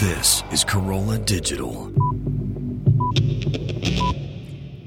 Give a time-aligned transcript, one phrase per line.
[0.00, 1.90] This is Carolla Digital.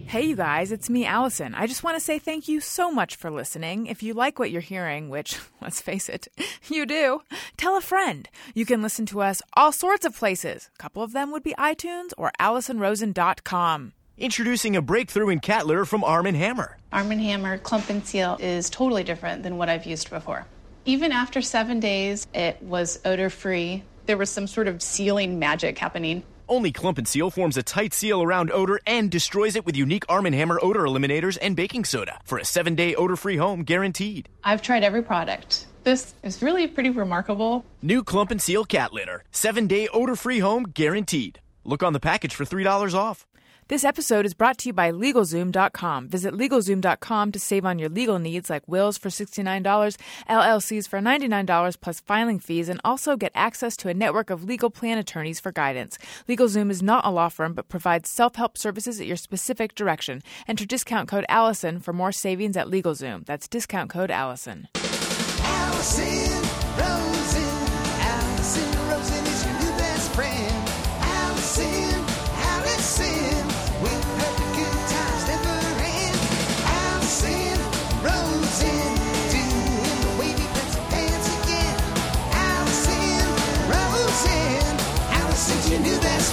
[0.05, 1.55] Hey, you guys, it's me, Alison.
[1.55, 3.87] I just want to say thank you so much for listening.
[3.87, 6.27] If you like what you're hearing, which, let's face it,
[6.67, 7.23] you do,
[7.57, 8.29] tell a friend.
[8.53, 10.69] You can listen to us all sorts of places.
[10.75, 13.93] A couple of them would be iTunes or AlisonRosen.com.
[14.19, 16.77] Introducing a breakthrough in cat litter from Arm & Hammer.
[16.91, 20.45] Arm & Hammer Clump and Seal is totally different than what I've used before.
[20.85, 23.83] Even after seven days, it was odor free.
[24.09, 26.23] There was some sort of sealing magic happening.
[26.47, 30.03] Only Clump and Seal forms a tight seal around odor and destroys it with unique
[30.09, 34.27] Arm & Hammer odor eliminators and baking soda for a seven-day odor-free home guaranteed.
[34.43, 35.67] I've tried every product.
[35.83, 37.63] This is really pretty remarkable.
[37.83, 41.39] New Clump and Seal cat litter, seven-day odor-free home guaranteed.
[41.63, 43.27] Look on the package for $3 off.
[43.69, 46.07] This episode is brought to you by LegalZoom.com.
[46.07, 49.95] Visit LegalZoom.com to save on your legal needs like wills for $69,
[50.27, 54.71] LLCs for $99 plus filing fees, and also get access to a network of legal
[54.71, 55.99] plan attorneys for guidance.
[56.27, 60.23] LegalZoom is not a law firm but provides self help services at your specific direction.
[60.47, 63.27] Enter discount code Alison for more savings at LegalZoom.
[63.27, 64.67] That's discount code Alison.
[65.43, 67.18] Alison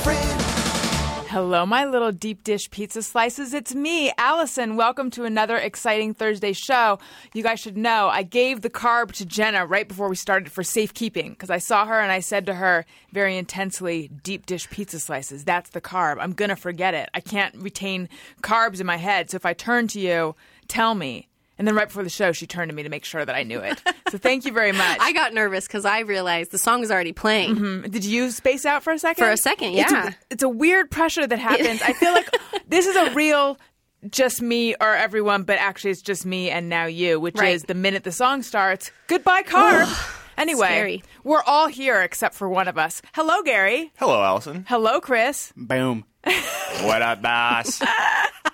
[0.07, 0.43] friend.
[1.29, 3.53] Hello, my little deep dish pizza slices.
[3.53, 4.77] It's me, Alison.
[4.77, 7.01] Welcome to another exciting Thursday show.
[7.35, 10.63] You guys should know I gave the carb to Jenna right before we started for
[10.63, 15.01] safekeeping because I saw her and I said to her very intensely, deep dish pizza
[15.01, 15.45] slices.
[15.45, 16.19] That's the carb.
[16.21, 17.11] I'm going to forget it.
[17.13, 18.09] I can't retain
[18.43, 19.31] carbs in my head.
[19.31, 20.37] So if I turn to you,
[20.69, 21.27] tell me.
[21.59, 23.43] And then right before the show, she turned to me to make sure that I
[23.43, 23.81] knew it.
[24.11, 24.99] So thank you very much.
[25.01, 27.57] I got nervous because I realized the song was already playing.
[27.57, 27.91] Mm-hmm.
[27.91, 29.25] Did you space out for a second?
[29.25, 30.11] For a second, It's a- yeah.
[30.31, 31.81] It's a, weird pressure that happens.
[31.83, 32.29] I feel like
[32.69, 33.59] this is a real
[34.11, 37.55] just me or everyone, but actually it's just me and now you, which Right.
[37.55, 39.89] is the minute the song starts, goodbye carb.
[40.37, 41.03] anyway, Scary.
[41.25, 43.01] we're all here except for one of us.
[43.15, 43.91] Hello, Gary.
[43.99, 44.65] Hello, Alison.
[44.69, 45.53] Hello, Chris.
[45.57, 46.05] Boom.
[46.83, 47.83] what up, boss?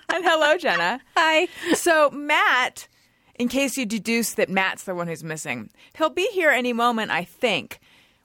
[0.09, 1.01] And hello, Jenna.
[1.17, 1.47] Hi.
[1.73, 2.87] So, Matt,
[3.35, 7.11] in case you deduce that Matt's the one who's missing, he'll be here any moment,
[7.11, 7.79] I think.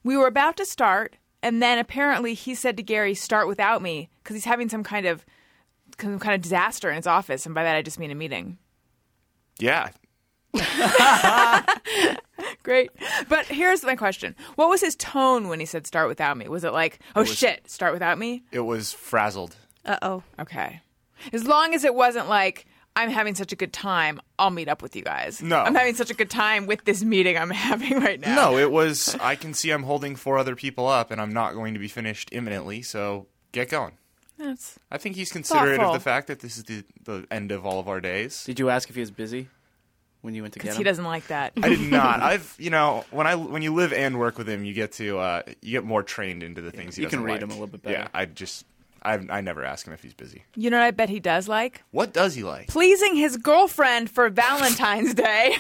[0.05, 4.09] We were about to start, and then apparently he said to Gary, "Start without me,"
[4.23, 5.25] because he's having some kind of
[6.01, 8.59] some kind of disaster in his office, and by that I just mean a meeting.
[9.59, 9.89] yeah.
[12.63, 12.91] Great,
[13.29, 16.49] but here's my question: What was his tone when he said "Start without me"?
[16.49, 18.45] Was it like, "Oh shit, start without me"?
[18.53, 19.57] It was frazzled.
[19.85, 20.23] Uh oh.
[20.41, 20.81] Okay,
[21.33, 22.67] as long as it wasn't like.
[22.99, 24.21] I'm having such a good time.
[24.39, 25.41] I'll meet up with you guys.
[25.41, 25.59] No.
[25.61, 28.35] I'm having such a good time with this meeting I'm having right now.
[28.35, 29.15] No, it was.
[29.21, 31.87] I can see I'm holding four other people up, and I'm not going to be
[31.89, 32.83] finished imminently.
[32.83, 33.93] So get going.
[34.37, 35.95] That's I think he's considerate Thoughtful.
[35.95, 38.45] of the fact that this is the, the end of all of our days.
[38.45, 39.49] Did you ask if he was busy
[40.21, 40.81] when you went to get because him?
[40.81, 41.53] he doesn't like that.
[41.63, 42.21] I did not.
[42.23, 45.19] I've you know when I when you live and work with him, you get to
[45.19, 47.43] uh, you get more trained into the things he you can doesn't read like.
[47.43, 47.99] him a little bit better.
[47.99, 48.09] Yeah.
[48.15, 48.65] I just
[49.03, 50.45] I I never ask him if he's busy.
[50.57, 51.83] You know what I bet he does like?
[51.91, 52.69] What does he like?
[52.69, 55.57] Pleasing his girlfriend for Valentine's Day.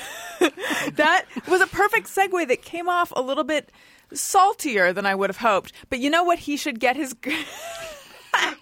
[0.94, 3.70] that was a perfect segue that came off a little bit
[4.12, 5.72] saltier than I would have hoped.
[5.90, 7.14] But you know what he should get his.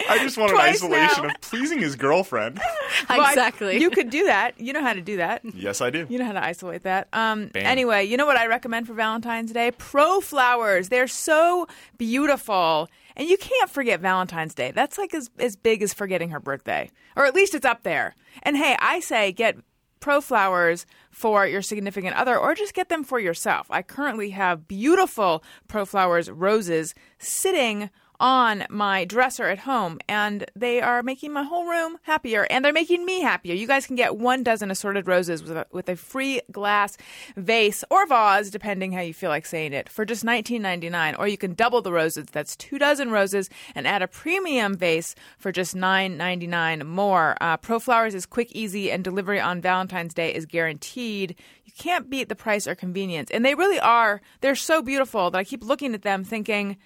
[0.09, 1.31] I just want an isolation now.
[1.35, 2.61] of pleasing his girlfriend.
[3.11, 3.79] Well, I- Exactly.
[3.81, 4.59] you could do that.
[4.59, 5.43] You know how to do that.
[5.55, 6.07] yes, I do.
[6.09, 7.09] You know how to isolate that.
[7.13, 9.71] Um, anyway, you know what I recommend for Valentine's Day?
[9.73, 10.89] ProFlowers.
[10.89, 11.67] They're so
[11.99, 12.89] beautiful.
[13.17, 14.71] And you can't forget Valentine's Day.
[14.73, 16.91] That's like as, as big as forgetting her birthday.
[17.17, 18.15] Or at least it's up there.
[18.43, 19.57] And hey, I say get
[20.01, 23.67] ProFlowers for your significant other or just get them for yourself.
[23.71, 27.91] I currently have beautiful ProFlowers roses sitting
[28.21, 32.73] on my dresser at home and they are making my whole room happier and they're
[32.73, 33.55] making me happier.
[33.55, 36.97] You guys can get one dozen assorted roses with a, with a free glass
[37.37, 41.39] vase or vase depending how you feel like saying it for just $19.99 or you
[41.39, 42.27] can double the roses.
[42.33, 47.37] That's two dozen roses and add a premium vase for just $9.99 more.
[47.41, 51.37] Uh, ProFlowers is quick, easy and delivery on Valentine's Day is guaranteed.
[51.65, 53.31] You can't beat the price or convenience.
[53.31, 54.21] And they really are.
[54.41, 56.77] They're so beautiful that I keep looking at them thinking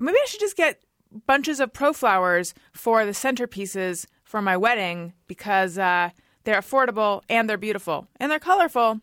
[0.00, 0.82] maybe I should just get
[1.26, 6.10] bunches of ProFlowers for the centerpieces for my wedding because uh,
[6.44, 9.00] they're affordable and they're beautiful and they're colorful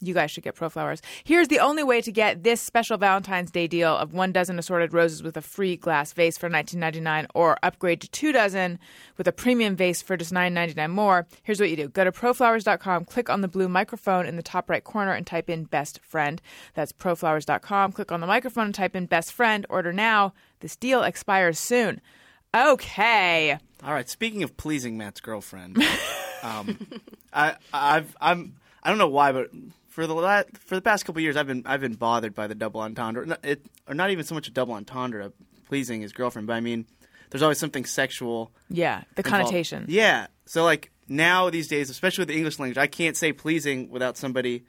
[0.00, 1.00] You guys should get ProFlowers.
[1.24, 4.94] Here's the only way to get this special Valentine's Day deal of one dozen assorted
[4.94, 8.78] roses with a free glass vase for $19.99 or upgrade to two dozen
[9.18, 11.26] with a premium vase for just $9.99 more.
[11.42, 11.88] Here's what you do.
[11.88, 15.50] Go to proflowers.com, click on the blue microphone in the top right corner and type
[15.50, 16.40] in best friend.
[16.74, 17.92] That's proflowers.com.
[17.92, 19.66] Click on the microphone and type in best friend.
[19.68, 20.32] Order now.
[20.60, 22.00] This deal expires soon.
[22.54, 23.58] Okay.
[23.84, 24.08] All right.
[24.08, 25.82] Speaking of pleasing Matt's girlfriend,
[26.42, 26.78] um,
[27.32, 29.50] I, I've, I'm, I don't know why, but
[29.90, 32.46] for the la- for the past couple of years, I've been, I've been bothered by
[32.46, 35.32] the double entendre, it, or not even so much a double entendre,
[35.68, 36.86] pleasing his girlfriend, but I mean,
[37.30, 38.50] there's always something sexual.
[38.68, 39.44] Yeah, the involved.
[39.44, 39.84] connotation.
[39.88, 40.28] Yeah.
[40.46, 44.16] So like now these days, especially with the English language, I can't say pleasing without
[44.16, 44.64] somebody.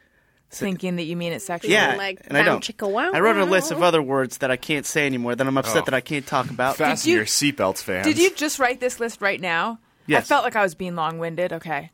[0.53, 1.73] Thinking that you mean it sexually.
[1.73, 2.69] Yeah, like, and I don't.
[2.83, 5.83] I wrote a list of other words that I can't say anymore that I'm upset
[5.83, 5.85] Oh.
[5.85, 6.75] that I can't talk about.
[6.75, 8.05] Fasten you- your seatbelts, fans.
[8.05, 9.79] Did you just write this list right now?
[10.07, 10.23] Yes.
[10.23, 11.53] I felt like I was being long winded.
[11.53, 11.89] Okay.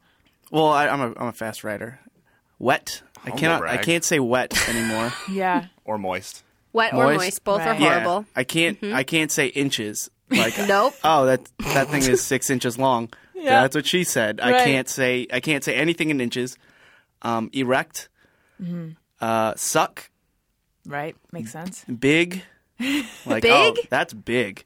[0.49, 1.99] Well, I, I'm a I'm a fast writer.
[2.57, 3.03] Wet.
[3.27, 3.67] I Humble cannot.
[3.67, 5.13] I can't say wet anymore.
[5.31, 5.65] Yeah.
[5.85, 6.43] Or moist?
[6.73, 7.17] Wet or Moist.
[7.19, 7.79] moist, both are Right.
[7.81, 8.25] Yeah, horrible.
[8.35, 8.77] I can't.
[8.83, 10.09] I can't say inches.
[10.29, 10.93] Like Nope.
[11.03, 11.41] Oh, that
[11.73, 13.09] that thing is six inches long.
[13.33, 13.61] Yeah.
[13.61, 14.39] That's what she said.
[14.41, 14.63] I Right.
[14.65, 15.27] can't say.
[15.31, 16.57] I can't say anything in inches.
[17.21, 18.09] Um, erect.
[19.21, 20.09] Uh, suck.
[20.85, 21.15] Right.
[21.31, 21.83] Makes sense.
[21.85, 22.43] Big.
[23.25, 23.51] Like Big?
[23.51, 24.63] Oh, that's big.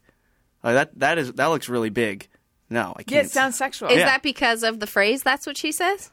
[0.63, 2.27] That that is that looks really big.
[2.69, 3.11] No, I can't.
[3.11, 3.89] Yeah, it sounds sexual.
[3.89, 4.05] Is Yeah.
[4.05, 5.23] that because of the phrase?
[5.23, 6.11] That's what she says.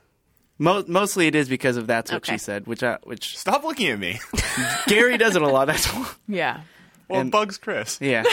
[0.59, 2.33] Mo- mostly it is because of that's what Okay.
[2.33, 4.19] she said, which I, which Stop looking at me.
[4.87, 5.67] Gary does it a lot.
[5.67, 6.11] That's why.
[6.27, 6.61] yeah.
[7.09, 7.99] Well, And- bugs Chris.
[8.01, 8.25] Yeah.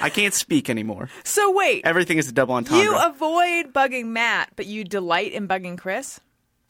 [0.00, 1.08] I can't speak anymore.
[1.22, 2.82] So wait, Everything is a double entendre.
[2.84, 6.20] you avoid bugging Matt, but you delight in bugging Chris?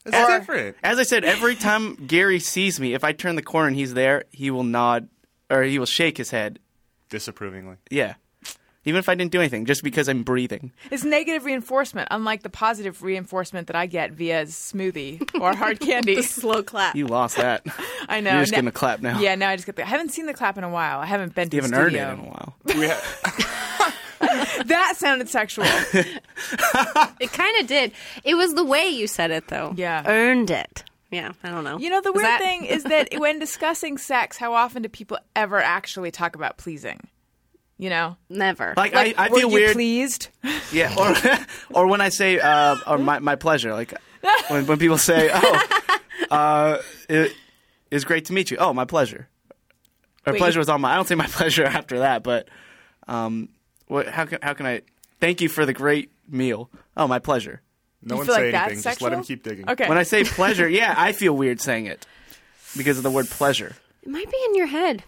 [0.05, 0.77] It's Or- different.
[0.83, 3.93] As I said, every time Gary sees me, if I turn the corner and he's
[3.95, 5.09] there, he will nod
[5.49, 6.59] or he will shake his head.
[7.09, 7.77] Disapprovingly.
[7.89, 8.13] Yeah.
[8.85, 10.71] Even if I didn't do anything, just because I'm breathing.
[10.91, 16.15] It's negative reinforcement, unlike the positive reinforcement that I get via smoothie or hard candy.
[16.15, 16.95] The slow clap.
[16.95, 17.65] You lost that.
[18.09, 18.31] I know.
[18.33, 19.19] You're just Now- going to clap now.
[19.19, 19.83] Yeah, now I just get the.
[19.83, 20.99] I haven't seen the clap in a while.
[20.99, 22.13] I haven't been to You the haven't earned it studio.
[22.13, 22.55] in a while.
[22.65, 23.93] We ha-
[24.65, 25.65] That sounded sexual.
[25.67, 27.91] It kind of did.
[28.23, 29.73] It was the way you said it, though.
[29.75, 30.03] Yeah.
[30.05, 30.83] Earned it.
[31.11, 31.77] Yeah, I don't know.
[31.77, 34.89] You know, the Was weird that- thing is that when discussing sex, how often do
[34.89, 36.99] people ever actually talk about pleasing?
[37.77, 38.73] You know, Never.
[38.77, 39.73] Like, like I, I were feel you weird.
[39.73, 40.29] pleased?
[40.71, 41.13] Yeah, or
[41.81, 43.93] or when I say uh, or my my pleasure, like
[44.47, 45.61] when when people say, "Oh,
[46.31, 47.33] uh, it
[47.91, 49.27] is great to meet you." Oh, my pleasure.
[50.25, 50.93] Or Wait, pleasure was all my.
[50.93, 52.47] I don't say my pleasure after that, but
[53.07, 53.49] um,
[53.87, 54.07] what?
[54.07, 54.81] How can how can I?
[55.19, 56.69] Thank you for the great meal.
[56.95, 57.61] Oh, my pleasure.
[58.01, 58.83] no You one feel say like that's anything.
[58.91, 59.69] Just let him keep digging.
[59.69, 59.89] Okay.
[59.89, 62.05] When I say pleasure, yeah, I feel weird saying it
[62.77, 63.75] because of the word pleasure.
[64.01, 65.03] it might be in your head.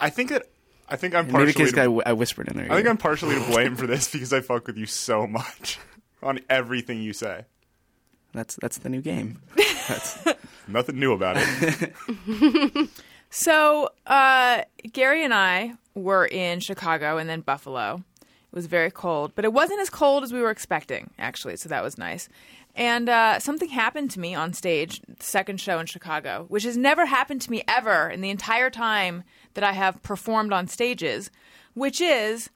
[0.00, 0.46] I think that
[0.88, 1.64] I think I'm Maybe partially.
[1.64, 2.70] because I, to, I whispered in there.
[2.70, 5.78] I think I'm partially to blame for this because I fuck with you so much
[6.22, 7.44] on everything you say.
[8.32, 9.40] That's that's the new game.
[9.88, 10.18] That's,
[10.68, 12.88] Nothing new about it.
[13.34, 14.60] So, uh,
[14.92, 18.04] Gary and I were in Chicago and then Buffalo.
[18.20, 21.70] It was very cold, but it wasn't as cold as we were expecting, actually, so
[21.70, 22.28] that was nice.
[22.76, 26.76] And uh, something happened to me on stage, the second show in Chicago, which has
[26.76, 31.30] never happened to me ever in the entire time that I have performed on stages,
[31.74, 32.50] which is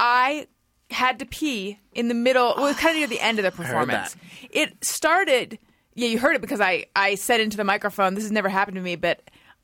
[0.00, 0.46] I
[0.90, 2.54] had to pee in the middle.
[2.56, 4.16] Well, it was kind of near the end of the performance.
[4.50, 5.58] It started.
[5.94, 8.76] Yeah, you heard it because I I said into the microphone, "This has never happened
[8.76, 9.20] to me," but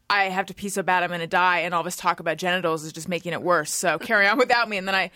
[0.08, 2.36] I have to pee so bad I'm going to die, and all this talk about
[2.36, 3.72] genitals is just making it worse.
[3.72, 4.76] So carry on without me.
[4.76, 5.10] And then I,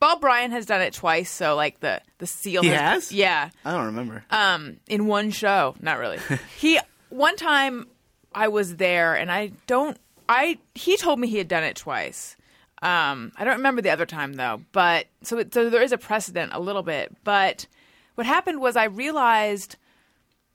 [0.00, 1.30] Bald Bryan has done it twice.
[1.30, 2.62] So like the the seal.
[2.62, 3.10] He has?
[3.12, 4.24] Yeah I don't remember.
[4.30, 5.74] um, in one show.
[5.80, 6.18] Not really.
[6.58, 6.78] he
[7.08, 7.86] one time
[8.34, 9.96] I was there, and I don't.
[10.28, 12.36] I he told me he had done it twice.
[12.80, 14.62] Um, I don't remember the other time though.
[14.72, 17.14] But so it, so there is a precedent a little bit.
[17.24, 17.66] But
[18.14, 19.76] what happened was I realized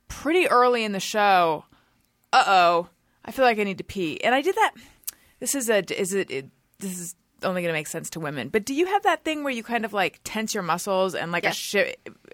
[0.07, 1.65] pretty early in the show.
[2.31, 2.89] Uh oh,
[3.25, 4.73] I feel like I need to pee, and I did that.
[5.39, 6.45] This is a is it, it
[6.79, 8.49] this is only going to make sense to women.
[8.49, 11.31] But do you have that thing where you kind of like tense your muscles and
[11.31, 11.55] like a Yes.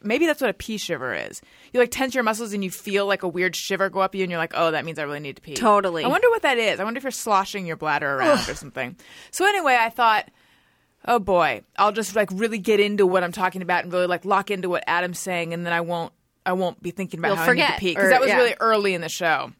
[0.03, 1.41] Maybe that's what a pee shiver is.
[1.73, 4.23] You like tense your muscles and you feel like a weird shiver go up you
[4.23, 6.03] and you're like, "Oh, that means I really need to pee." Totally.
[6.03, 6.79] I wonder what that is.
[6.79, 8.95] I wonder if you're sloshing your bladder around or something.
[9.31, 10.29] So anyway, I thought
[11.05, 14.25] Oh boy, I'll just like really get into what I'm talking about and really like
[14.25, 16.11] lock into what Adam's saying, and then I won't
[16.45, 18.29] I won't be thinking about You'll how I forget, need to pee because that was
[18.29, 18.37] yeah.
[18.37, 19.51] really early in the show.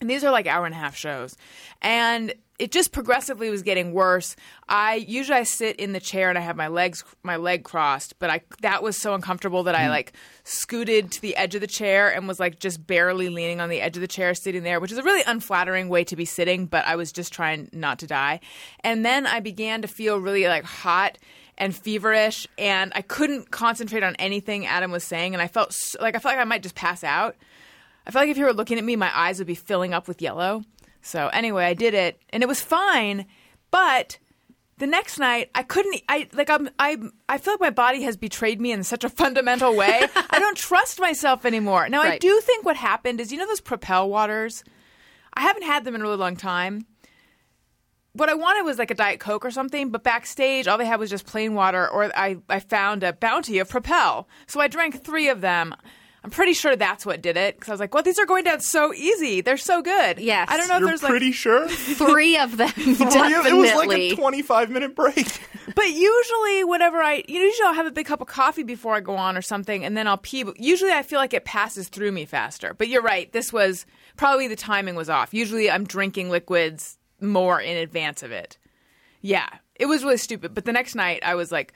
[0.00, 1.36] And these are like hour and a half shows.
[1.82, 4.36] And it just progressively was getting worse.
[4.68, 8.18] I usually I sit in the chair and I have my legs my leg crossed,
[8.18, 9.90] but I that was so uncomfortable that I hmm.
[9.90, 10.12] like
[10.44, 13.80] scooted to the edge of the chair and was like just barely leaning on the
[13.80, 16.66] edge of the chair sitting there, which is a really unflattering way to be sitting,
[16.66, 18.40] but I was just trying not to die.
[18.80, 21.16] And then I began to feel really like hot
[21.56, 25.96] and feverish and I couldn't concentrate on anything Adam was saying and I felt s
[25.98, 27.36] like I felt like I might just pass out.
[28.06, 30.08] I felt like if you were looking at me, my eyes would be filling up
[30.08, 30.62] with yellow.
[31.02, 33.26] So anyway, I did it, and it was fine.
[33.70, 34.18] But
[34.78, 36.02] the next night, I couldn't.
[36.08, 36.68] I like I'm.
[36.78, 36.96] I
[37.28, 40.02] I feel like my body has betrayed me in such a fundamental way.
[40.30, 41.88] I don't trust myself anymore.
[41.88, 44.64] Now I do think what happened is you know those Propel waters.
[45.34, 46.86] I haven't had them in a really long time.
[48.12, 50.98] What I wanted was like a Diet Coke or something, but backstage all they had
[50.98, 54.28] was just plain water, or I, I found a bounty of Propel.
[54.48, 55.76] So I drank three of them.
[56.22, 58.44] I'm pretty sure that's what did it because I was like, well, these are going
[58.44, 59.40] down so easy.
[59.40, 60.18] They're so good.
[60.18, 60.48] Yes.
[60.50, 61.34] I don't know if You're there's pretty like.
[61.34, 61.68] sure?
[61.68, 63.50] Three of them, Three of- definitely.
[63.50, 65.26] it was like a 25 minute break.
[65.72, 68.96] But usually, whenever I, you know, usually I'll have a big cup of coffee before
[68.96, 70.42] I go on or something, and then I'll pee.
[70.42, 72.74] But usually, I feel like it passes through me faster.
[72.74, 73.30] But you're right.
[73.32, 73.86] This was
[74.16, 75.32] probably the timing was off.
[75.32, 78.58] Usually, I'm drinking liquids more in advance of it.
[79.20, 80.54] Yeah, it was really stupid.
[80.54, 81.72] But the next night, I was like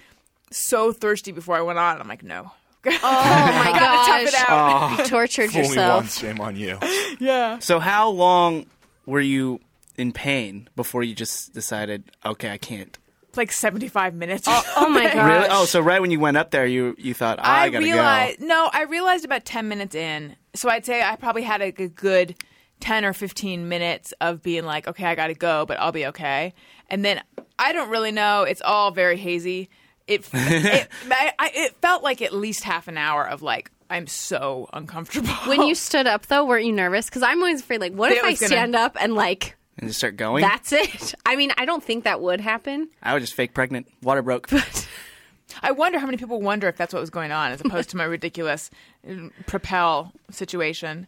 [0.50, 2.00] so thirsty before I went on.
[2.00, 2.50] I'm like, no.
[3.02, 4.44] Oh my Gotta tough it gosh.
[4.48, 4.98] out.
[4.98, 6.02] You tortured Fool me yourself.
[6.02, 6.78] once, shame on you.
[7.20, 7.58] Yeah.
[7.60, 8.66] So how long
[9.06, 9.60] were you
[9.96, 12.98] in pain before you just decided, okay, I can't?
[13.36, 14.44] Like 75 minutes.
[14.48, 15.14] Oh my gosh.
[15.14, 15.46] Really?
[15.50, 18.40] Oh, so right when you went up there, you you thought, "Ah, I, gotta realized
[18.40, 18.46] go.
[18.46, 20.36] no, I realized about ten minutes in.
[20.54, 22.36] So I'd say I probably had a good
[22.80, 26.06] ten or fifteen minutes of being like, okay, I got to go, but I'll be
[26.06, 26.54] okay.
[26.88, 27.22] And then
[27.58, 28.42] I don't really know.
[28.42, 29.68] It's all very hazy.
[30.06, 34.06] It it, I, I, it felt like at least half an hour of like I'm
[34.06, 35.28] so uncomfortable.
[35.46, 37.06] When you stood up, though, weren't you nervous?
[37.06, 39.88] Because I'm always afraid, like, what That if I gonna- stand up and, like, And
[39.88, 40.40] just start going.
[40.40, 41.14] that's it?
[41.26, 42.88] I mean, I don't think that would happen.
[43.02, 43.86] I was just fake pregnant.
[44.02, 44.48] Water broke.
[45.62, 47.96] I wonder how many people wonder if that's what was going on, as opposed to
[47.98, 48.70] my ridiculous
[49.08, 51.06] uh, propel situation.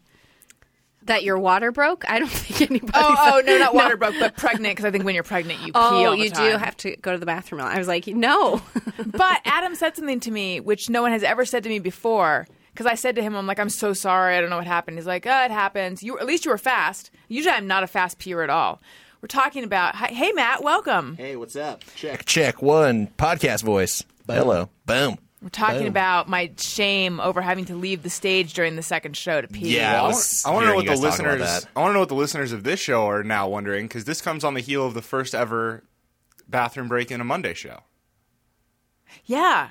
[1.06, 2.04] That your water broke?
[2.08, 2.92] I don't think anybody.
[2.94, 4.72] Oh, oh no, not water broke, but pregnant.
[4.76, 6.52] Because I think when you're pregnant, you pee Oh, all the you time.
[6.52, 7.60] do have to go to the bathroom.
[7.62, 8.60] I was like, no.
[9.06, 12.46] But Adam said something to me which no one has ever said to me before.
[12.72, 14.36] Because I said to him, I'm like, I'm so sorry.
[14.36, 14.98] I don't know what happened.
[14.98, 16.02] He's like, oh, it happens.
[16.02, 17.10] You, at least you were fast.
[17.28, 18.82] Usually I'm not a fast peer at all.
[19.22, 21.16] We're talking about, hey, Matt, welcome.
[21.16, 21.82] Hey, what's up?
[21.94, 22.26] Check.
[22.26, 24.04] Check one podcast voice.
[24.26, 24.68] Hello.
[24.84, 25.16] Boom.
[25.42, 25.88] We're talking Boom.
[25.88, 29.76] about my shame over having to leave the stage during the second show to pee.
[29.76, 30.06] Yeah, I
[30.46, 31.66] I want to know what the guys talking about listeners.
[31.76, 34.22] I want to know what the listeners of this show are now wondering because this
[34.22, 35.84] comes on the heel of the first ever
[36.48, 37.80] bathroom break in a Monday show.
[39.26, 39.70] Yeah.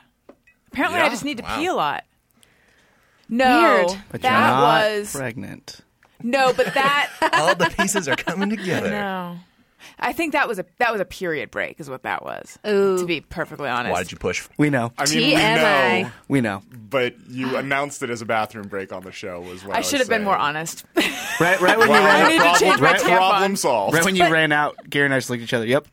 [0.71, 1.57] Apparently I just need to Wow.
[1.57, 2.03] pee a lot.
[3.27, 4.01] No, Weird.
[4.11, 5.79] But you're that not was pregnant.
[6.21, 8.89] no, but that All the pieces are coming together.
[8.91, 9.37] no.
[9.99, 12.57] I think that was a that was a period break, is what that was.
[12.67, 12.97] Ooh.
[12.97, 14.47] To be perfectly honest, Why did you push?
[14.57, 14.91] We know.
[14.97, 16.03] I mean, we TMI.
[16.03, 16.61] know, We know.
[16.89, 19.41] but you announced it as a bathroom break on the show.
[19.41, 20.85] Was what I, I should have been more honest.
[21.39, 22.59] Right, right when you ran I need to out.
[22.59, 23.93] change my right, problem solved.
[23.93, 25.65] right when you ran out, Gary and I just looked at each other.
[25.65, 25.87] Yep.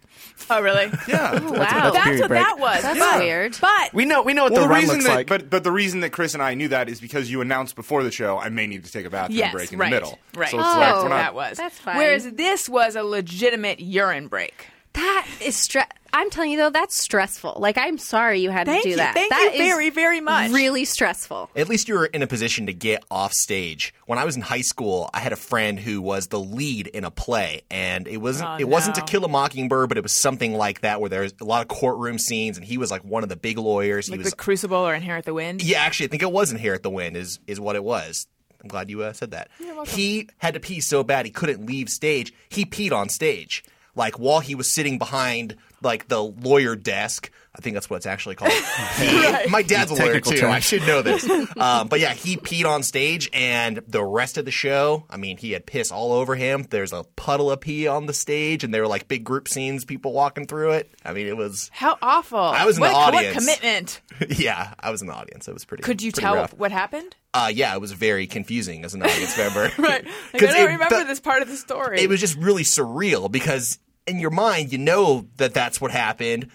[0.50, 0.90] Oh, really?
[1.08, 1.32] yeah.
[1.32, 1.40] wow.
[1.40, 2.42] that's That's period what break.
[2.42, 2.82] that was.
[2.82, 3.58] That's but, weird.
[3.60, 4.22] But We know.
[4.22, 5.26] We know what Well, the, the run reason looks that, like.
[5.28, 8.02] but but the reason that Chris and I knew that is because you announced before
[8.02, 10.18] the show I may need to take a bathroom yes, break in right, the middle.
[10.36, 10.50] right.
[10.50, 11.56] So it's Oh, like That's what not, that was.
[11.58, 11.96] That's fine.
[11.96, 14.66] Whereas this was a legitimate urine break.
[14.94, 15.88] That is stress.
[16.14, 17.56] I'm telling you though, that's stressful.
[17.58, 18.96] Like, I'm sorry you had Thank to do you.
[18.96, 19.14] that.
[19.14, 20.50] Thank That you is very, very much.
[20.50, 21.48] Really stressful.
[21.56, 23.94] At least you were in a position to get off stage.
[24.04, 27.04] When I was in high school, I had a friend who was the lead in
[27.04, 29.02] a play, and it wasn't Oh, it wasn't To.
[29.02, 31.68] Kill a Mockingbird, but it was something like that, where there was a lot of
[31.68, 34.10] courtroom scenes, and he was like one of the big lawyers.
[34.10, 35.62] Like he was the Crucible or Inherit the Wind.
[35.62, 38.26] Yeah, actually, I think it was Inherit the Wind is is what it was.
[38.60, 39.48] I'm glad you uh, said that.
[39.88, 42.32] he had to pee so bad he couldn't leave stage.
[42.50, 47.30] He peed on stage, like while he was sitting behind like the lawyer desk.
[47.54, 48.50] I think that's what it's actually called.
[48.96, 50.36] He- My dad's a lawyer too.
[50.36, 50.50] term.
[50.50, 51.28] I should know this.
[51.58, 55.36] um, but yeah, he peed on stage, and the rest of the show, I mean,
[55.36, 56.66] he had piss all over him.
[56.70, 59.84] There's a puddle of pee on the stage, and there were like big group scenes,
[59.84, 60.90] people walking through it.
[61.04, 61.70] I mean, it was.
[61.74, 62.38] How awful!
[62.38, 63.36] I was in what, the What audience.
[63.38, 64.00] commitment?
[64.38, 65.46] Yeah, I was in the audience.
[65.48, 65.82] It was pretty.
[65.82, 66.54] Could you pretty tell rough.
[66.54, 67.16] what happened?
[67.34, 69.62] Uh, yeah, it was very confusing as an audience member.
[69.78, 70.04] Right.
[70.04, 72.00] Like, I 'Cause don't it- remember the- this part of the story.
[72.00, 76.50] It was just really surreal because in your mind you know that that's what happened,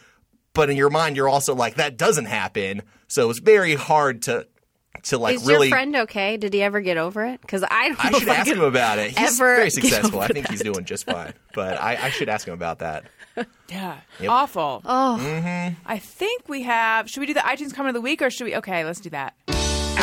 [0.53, 2.81] but in your mind you're also like that doesn't happen.
[3.07, 4.47] So it was very hard to
[5.03, 5.67] to like is really.
[5.67, 6.37] your friend okay?
[6.37, 7.39] Did he ever get over it?
[7.41, 9.17] Because I don't I know should if I ask could him about it.
[9.17, 10.19] He's very successful.
[10.19, 11.33] I over think he's doing just fine.
[11.53, 13.05] But I, I should ask him about that.
[13.69, 14.29] yeah, Yep.
[14.31, 14.81] awful.
[14.83, 15.75] Oh, Mm-hmm.
[15.85, 17.09] I think we have.
[17.09, 18.55] Should we do the iTunes comment of the week, or should we?
[18.55, 19.35] Okay, let's do that.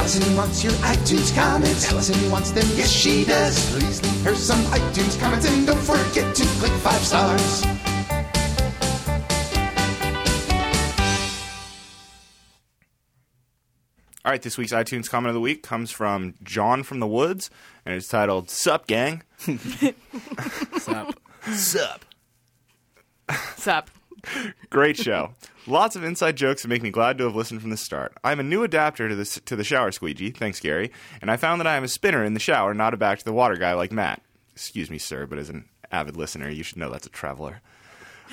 [0.04, 1.90] Alison wants your iTunes comments.
[1.90, 3.70] Alison wants them, yes she does.
[3.70, 7.64] Please leave her some iTunes comments and don't forget to click five stars.
[14.26, 17.48] All right, this week's iTunes comment of the week comes from John from the Woods,
[17.86, 21.18] and it's titled "Sup Gang." Sup.
[21.50, 22.04] Sup?
[23.56, 23.90] Sup?
[24.68, 25.30] Great show.
[25.66, 28.12] Lots of inside jokes that make me glad to have listened from the start.
[28.22, 30.92] I'm a new adapter to the, to the shower squeegee, thanks Gary,
[31.22, 33.24] and I found that I am a spinner in the shower, not a back to
[33.24, 34.20] the water guy like Matt.
[34.52, 37.62] Excuse me, sir, but as an avid listener, you should know that's a traveler.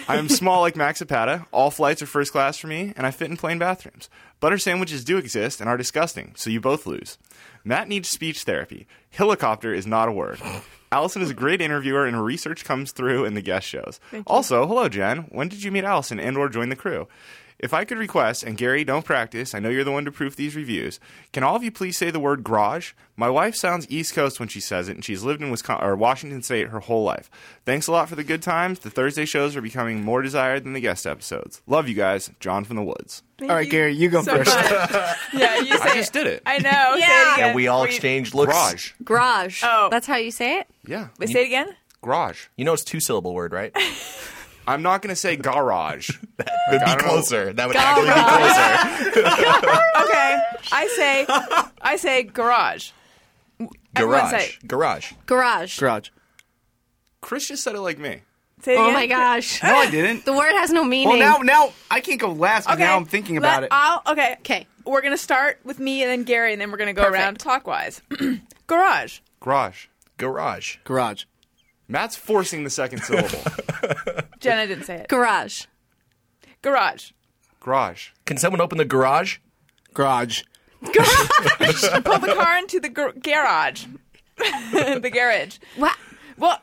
[0.09, 1.45] I am small like Max Zapata.
[1.53, 4.09] All flights are first class for me, and I fit in plane bathrooms.
[4.41, 7.17] Butter sandwiches do exist and are disgusting, so you both lose.
[7.63, 8.87] Matt needs speech therapy.
[9.11, 10.39] Helicopter is not a word.
[10.91, 13.99] Alison is a great interviewer, and her research comes through in the guest shows.
[14.27, 15.19] Also, hello, Jen.
[15.29, 17.07] When did you meet Alison and/or join the crew?
[17.61, 20.35] If I could request, and Gary, don't practice, I know you're the one to proof
[20.35, 20.99] these reviews.
[21.31, 22.93] Can all of you please say the word garage?
[23.15, 25.95] My wife sounds East Coast when she says it, and she's lived in Wisconsin or
[25.95, 27.29] Washington State her whole life.
[27.63, 28.79] Thanks a lot for the good times.
[28.79, 31.61] The Thursday shows are becoming more desired than the guest episodes.
[31.67, 33.21] Love you guys, John from the Woods.
[33.43, 34.49] All right, Gary, you go so first.
[35.33, 36.41] yeah, you say I just did it.
[36.47, 36.95] I know.
[36.95, 37.31] Say Yeah.
[37.31, 37.47] it again.
[37.49, 38.51] And we all exchanged looks.
[38.53, 39.61] Garage, Garage.
[39.63, 39.87] Oh.
[39.91, 40.67] That's how you say it?
[40.87, 41.75] yeah, Wait, say it again.
[42.01, 42.47] garage.
[42.57, 43.71] You know it's two syllable word, right?
[44.71, 46.09] I'm not going to say garage.
[46.39, 47.03] It'd be don't know.
[47.03, 47.53] closer.
[47.53, 49.77] That would actually be closer.
[50.03, 50.39] Okay,
[50.71, 51.25] I say,
[51.81, 52.91] I say garage.
[53.95, 54.31] Garage.
[54.31, 55.13] say- Garage.
[55.25, 55.79] Garage.
[55.79, 56.09] Garage.
[57.21, 58.21] Chris just said it like me.
[58.63, 58.93] Say it Oh again.
[58.93, 59.61] my gosh.
[59.63, 60.25] No, I didn't.
[60.25, 61.19] The word has no oh, meaning.
[61.19, 62.65] Well, now, now I can't go last.
[62.65, 62.83] 'cause Okay.
[62.83, 63.69] Now I'm thinking let- about it.
[63.71, 64.37] I'll, okay.
[64.43, 64.67] 'Kay.
[64.85, 67.21] We're gonna start with me and then Gary, and then we're gonna go Perfect.
[67.21, 68.01] around clockwise.
[68.67, 69.19] garage.
[69.39, 69.85] Garage.
[70.17, 70.77] Garage.
[70.83, 71.23] Garage.
[71.91, 73.39] Matt's forcing the second syllable.
[74.39, 75.09] Jenna didn't say it.
[75.09, 75.65] Garage.
[76.61, 77.11] Garage.
[77.59, 78.09] Garage.
[78.25, 79.39] Can someone open the garage?
[79.93, 80.43] Garage.
[80.81, 81.01] Garage.
[82.03, 83.85] Pull the car into the gar- garage.
[84.37, 85.57] the garage.
[85.75, 85.97] What?
[86.37, 86.59] Well,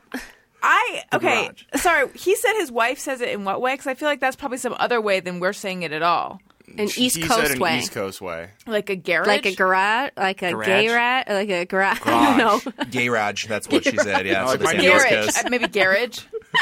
[0.63, 1.45] I okay.
[1.45, 1.65] garage.
[1.77, 3.75] Sorry, he said his wife says it in what way?
[3.75, 6.41] Because I feel like that's probably some other way than we're saying it at all.
[6.77, 7.79] An East he Coast said an way.
[7.79, 8.51] East Coast way.
[8.67, 9.27] Like a garage.
[9.27, 10.67] Like a garage, like a Garage?
[10.67, 12.01] gay rat, like a garage.
[12.05, 12.85] I don't know.
[12.91, 13.47] Garage.
[13.47, 14.27] That's what she said.
[14.27, 14.43] Yeah.
[14.45, 15.25] No, that's like my they New York- East garage.
[15.27, 15.45] Coast.
[15.47, 16.19] Uh, Maybe garage.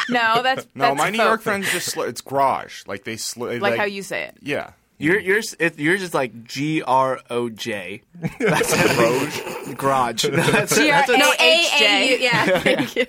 [0.09, 1.27] No, that's No, that's my New folk.
[1.27, 2.83] York friends just sl- it's garage.
[2.87, 4.37] Like they sl- like, how you say it.
[4.43, 4.71] Yeah.
[4.99, 8.01] You're you're it, you're just like G R O J.
[8.41, 9.77] That's it.
[9.77, 10.25] Garage.
[10.25, 10.81] That's it.
[10.81, 11.11] G R That's.
[11.11, 12.11] A No, H A A J.
[12.13, 12.19] U.
[12.19, 13.07] Yeah, thank you.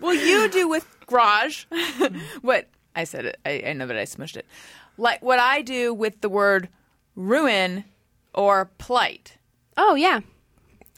[0.00, 1.66] Well, you do with garage
[2.42, 2.66] what
[2.96, 3.38] I said it.
[3.46, 4.44] I, I know that I smushed it.
[4.96, 6.68] Like what I do with the word
[7.16, 7.84] ruin
[8.34, 9.38] or plight.
[9.76, 10.20] Oh yeah.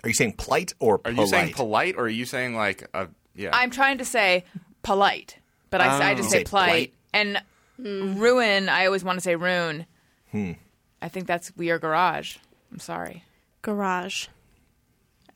[0.02, 3.08] Are you saying plight or Are you saying polite or are you saying like a
[3.34, 3.50] yeah?
[3.52, 4.44] I'm trying to say
[4.82, 5.38] polite,
[5.71, 6.32] but I, I just Oh.
[6.32, 6.68] say Say plight.
[6.68, 6.92] polite.
[7.78, 9.86] And ruin, I always want to say ruin.
[10.30, 10.52] Hmm.
[11.02, 12.36] I think that's we are garage.
[12.73, 13.25] I'm sorry.
[13.62, 14.28] Garage.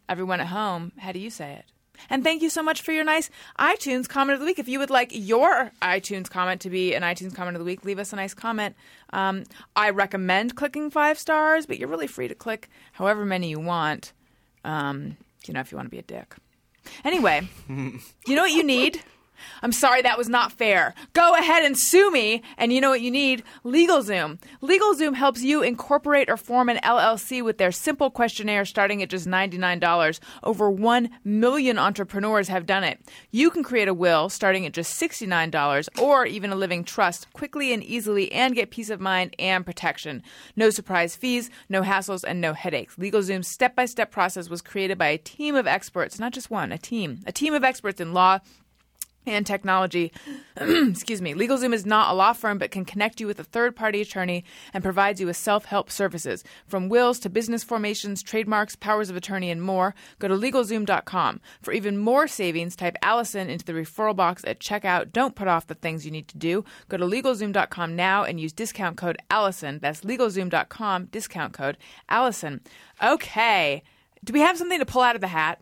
[0.09, 1.65] Everyone at home, how do you say it?
[2.09, 4.59] And thank you so much for your nice iTunes comment of the week.
[4.59, 7.85] If you would like your iTunes comment to be an iTunes comment of the week,
[7.85, 8.77] leave us a nice comment.
[9.13, 9.45] Um,
[9.77, 14.13] I recommend clicking five stars, but you're really free to click however many you want.
[14.65, 16.35] Um, you know, if you want to be a dick.
[17.05, 19.03] Anyway, you know what you need?
[19.63, 20.95] I'm sorry that was not fair.
[21.13, 22.43] Go ahead and sue me.
[22.57, 23.43] And you know what you need?
[23.65, 24.39] LegalZoom.
[24.63, 29.27] LegalZoom helps you incorporate or form an LLC with their simple questionnaire starting at just
[29.27, 30.21] $99.
[30.43, 33.01] Over 1 million entrepreneurs have done it.
[33.31, 37.73] You can create a will starting at just $69 or even a living trust quickly
[37.73, 40.23] and easily and get peace of mind and protection.
[40.57, 42.97] No surprise fees, no hassles, and no headaches.
[42.97, 46.73] LegalZoom's step by step process was created by a team of experts, not just one,
[46.73, 47.21] a team.
[47.27, 48.39] A team of experts in law
[49.31, 50.13] and technology.
[50.57, 51.35] Excuse me.
[51.35, 54.45] LegalZoom is not a law firm, but can connect you with a third party attorney
[54.75, 56.45] and provides you with self help services.
[56.67, 61.41] From wills to business formations, trademarks, powers of attorney, and more, go to LegalZoom.com.
[61.63, 65.13] For even more savings, type Alison into the referral box at checkout.
[65.13, 66.65] Don't put off the things you need to do.
[66.89, 69.79] Go to LegalZoom.com now and use discount code Alison.
[69.81, 72.61] That's LegalZoom.com, discount code Alison.
[73.03, 73.83] Okay.
[74.23, 75.61] Do we have something to pull out of the hat?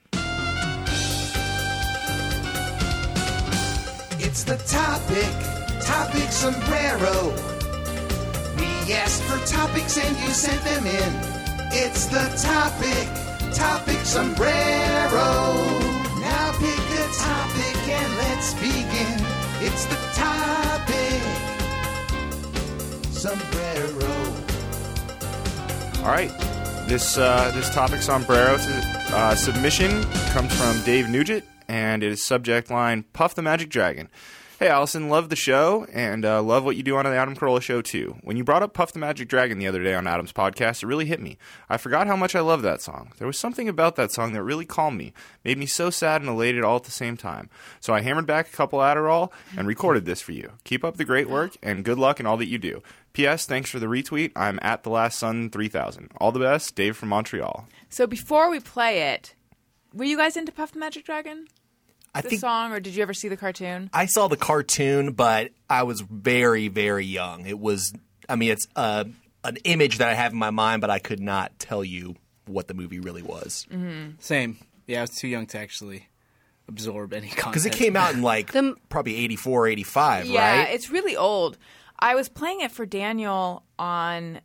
[4.28, 5.32] It's the topic,
[5.80, 7.32] topic sombrero.
[8.58, 11.12] We asked for topics and you sent them in.
[11.72, 13.08] It's the topic,
[13.54, 15.30] topic sombrero.
[16.20, 19.16] Now pick a topic and let's begin.
[19.64, 21.22] It's the topic,
[23.08, 24.12] sombrero.
[26.04, 26.30] All right.
[26.86, 32.70] This uh, this topic sombrero uh, submission comes from Dave Nugent, and it is subject
[32.70, 34.08] line Puff the Magic Dragon.
[34.58, 37.62] Hey, Alison, love the show and uh, love what you do on the Adam Carolla
[37.62, 38.16] show, too.
[38.24, 40.88] When you brought up Puff the Magic Dragon the other day on Adam's podcast, it
[40.88, 41.38] really hit me.
[41.68, 43.12] I forgot how much I love that song.
[43.18, 45.12] There was something about that song that really calmed me,
[45.44, 47.50] made me so sad and elated all at the same time.
[47.78, 50.50] So I hammered back a couple Adderall and recorded this for you.
[50.64, 52.82] Keep up the great work and good luck in all that you do.
[53.12, 53.46] P.S.
[53.46, 54.32] Thanks for the retweet.
[54.34, 56.10] I'm at the last sun 3000.
[56.16, 57.68] All the best, Dave from Montreal.
[57.90, 59.36] So before we play it,
[59.94, 61.46] were you guys into Puff the Magic Dragon?
[62.14, 63.90] I the think- song, or did you ever see the cartoon?
[63.92, 67.46] I saw the cartoon, but I was very, very young.
[67.46, 67.92] It was,
[68.28, 69.04] I mean, it's uh,
[69.44, 72.16] an image that I have in my mind, but I could not tell you
[72.46, 73.66] what the movie really was
[74.20, 74.56] Same.
[74.86, 76.08] Yeah, I was too young to actually
[76.66, 77.52] absorb any content.
[77.52, 80.70] because it came out in like The- probably 84, 85, Yeah, right?
[80.74, 81.58] it's really old.
[81.98, 84.40] I was playing it for Daniel on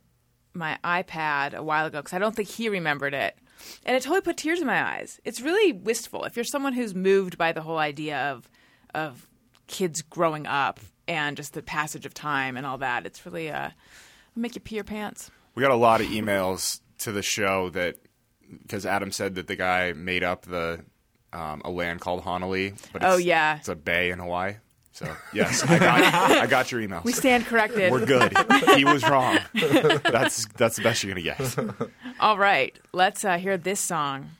[0.52, 3.36] my iPad a while ago because I don't think he remembered it.
[3.84, 5.20] And it totally put tears in my eyes.
[5.24, 6.24] It's really wistful.
[6.24, 8.48] If you're someone who's moved by the whole idea of
[8.94, 9.26] of
[9.66, 13.70] kids growing up and just the passage of time and all that, it's really uh
[14.36, 15.30] make you pee your pants.
[15.54, 17.96] We got a lot of emails to the show that
[18.62, 20.84] because Adam said that the guy made up the
[21.32, 23.56] um, a land called Honolulu, but it's, Oh, yeah.
[23.58, 24.54] it's a bay in Hawaii.
[24.94, 27.02] So yes, I got I got your emails.
[27.02, 27.90] We stand corrected.
[27.90, 28.32] We're good.
[28.76, 29.40] he was wrong.
[29.52, 31.80] That's that's the best you're gonna get.
[32.20, 34.30] All right, let's uh, hear this song.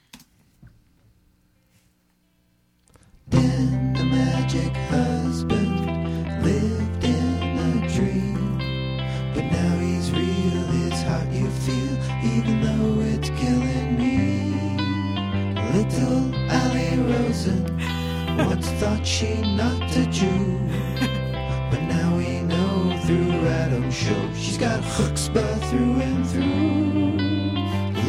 [18.85, 20.59] Thought she not a Jew,
[21.71, 27.17] but now we know through Adam's show she's got chutzpah through and through.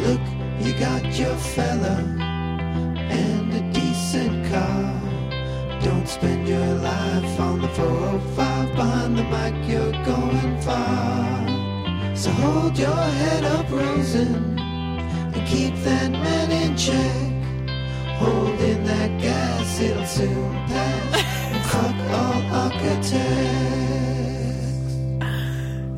[0.04, 0.24] Look,
[0.60, 1.96] you got your fella
[3.08, 5.80] and a decent car.
[5.80, 12.14] Don't spend your life on the 405 behind the mic, you're going far.
[12.14, 17.35] So hold your head up, Rosen, and keep that man in check.
[18.18, 21.24] Hold in that gas, it'll soon pass.
[21.52, 23.66] And fuck all architects.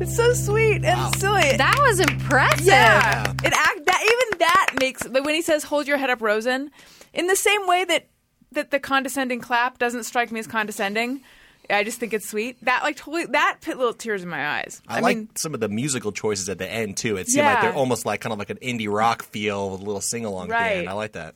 [0.01, 1.57] It's so sweet and silly.
[1.57, 2.65] That was impressive.
[2.65, 6.21] Yeah, it act that even that makes like, when he says "Hold your head up,
[6.21, 6.71] Rosen,"
[7.13, 8.07] in the same way that
[8.53, 11.21] that the condescending clap doesn't strike me as condescending.
[11.69, 12.57] I just think it's sweet.
[12.65, 14.81] That like totally that put little tears in my eyes.
[14.87, 17.17] I, like mean, some of the musical choices at the end too.
[17.17, 19.83] It seemed like they're almost like kind of like an indie rock feel with a
[19.83, 20.89] little sing along at the end.
[20.89, 21.35] I like that.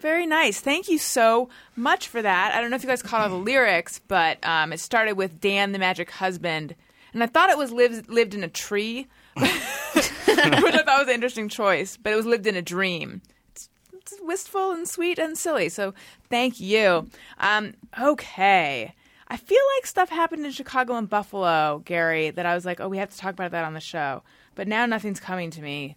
[0.00, 0.60] Very nice.
[0.60, 2.54] Thank you so much for that.
[2.54, 5.40] I don't know if you guys caught all the lyrics, but um, it started with
[5.40, 6.74] Dan the Magic Husband,
[7.12, 11.14] and I thought it was lived lived in a tree, which I thought was an
[11.14, 11.96] interesting choice.
[11.96, 13.22] But it was lived in a dream.
[13.50, 15.68] It's, it's wistful and sweet and silly.
[15.68, 15.94] So
[16.28, 17.08] thank you.
[17.38, 18.94] Um, okay.
[19.32, 22.88] I feel like stuff happened in Chicago and Buffalo, Gary, that I was like, oh,
[22.88, 24.24] we have to talk about that on the show.
[24.56, 25.96] But now nothing's coming to me.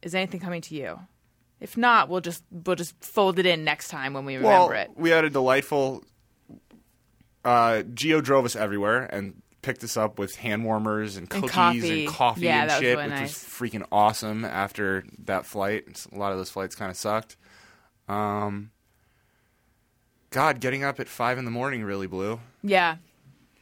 [0.00, 0.98] Is anything coming to you?
[1.60, 4.80] If not, we'll just we'll just fold it in next time when we remember well,
[4.80, 4.90] it.
[4.96, 6.02] we had a delightful.
[7.44, 11.50] Uh, Geo drove us everywhere and picked us up with hand warmers and And cookies
[11.54, 12.04] coffee.
[12.06, 13.60] and coffee Yeah, and that was shit, really which nice.
[13.60, 14.44] was freaking awesome.
[14.44, 17.36] After that flight, a lot of those flights kind of sucked.
[18.08, 18.70] Um,
[20.30, 22.40] God, getting up at five in the morning really blew.
[22.62, 22.96] Yeah,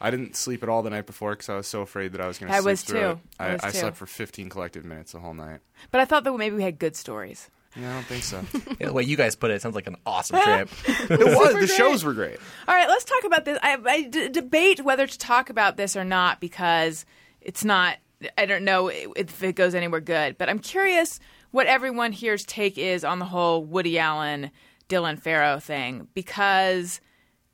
[0.01, 2.27] I didn't sleep at all the night before because I was so afraid that I
[2.29, 3.07] was going to I sleep was through too.
[3.09, 3.19] it.
[3.41, 5.61] I I, I slept for 15 collective minutes the whole night.
[5.91, 7.49] but I thought that maybe we had good stories.
[7.77, 8.43] Yeah, I don't think so.
[8.81, 10.69] Yeah, the way you guys put it, it sounds like an awesome trip.
[11.11, 11.55] it was.
[11.55, 12.39] The shows were great.
[12.67, 13.59] All right, let's talk about this.
[13.63, 17.05] I, I d- debate whether to talk about this or not because
[17.41, 17.97] it's not.
[18.37, 22.77] I don't know if it goes anywhere good, but I'm curious what everyone here's take
[22.79, 24.51] is on the whole Woody Allen,
[24.89, 27.01] Dylan Farrow thing because.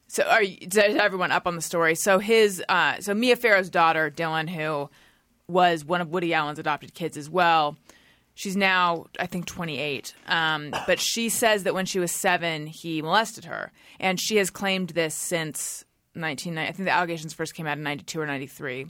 [0.06, 1.94] So, are is everyone up on the story?
[1.96, 4.88] So his, uh, so Mia Farrow's daughter, Dylan, who
[5.48, 7.76] was one of Woody Allen's adopted kids as well.
[8.34, 10.14] She's now, I think, 28.
[10.26, 13.70] Um, but she says that when she was seven, he molested her.
[14.00, 16.68] And she has claimed this since 1990.
[16.68, 18.86] I think the allegations first came out in 92 or 93.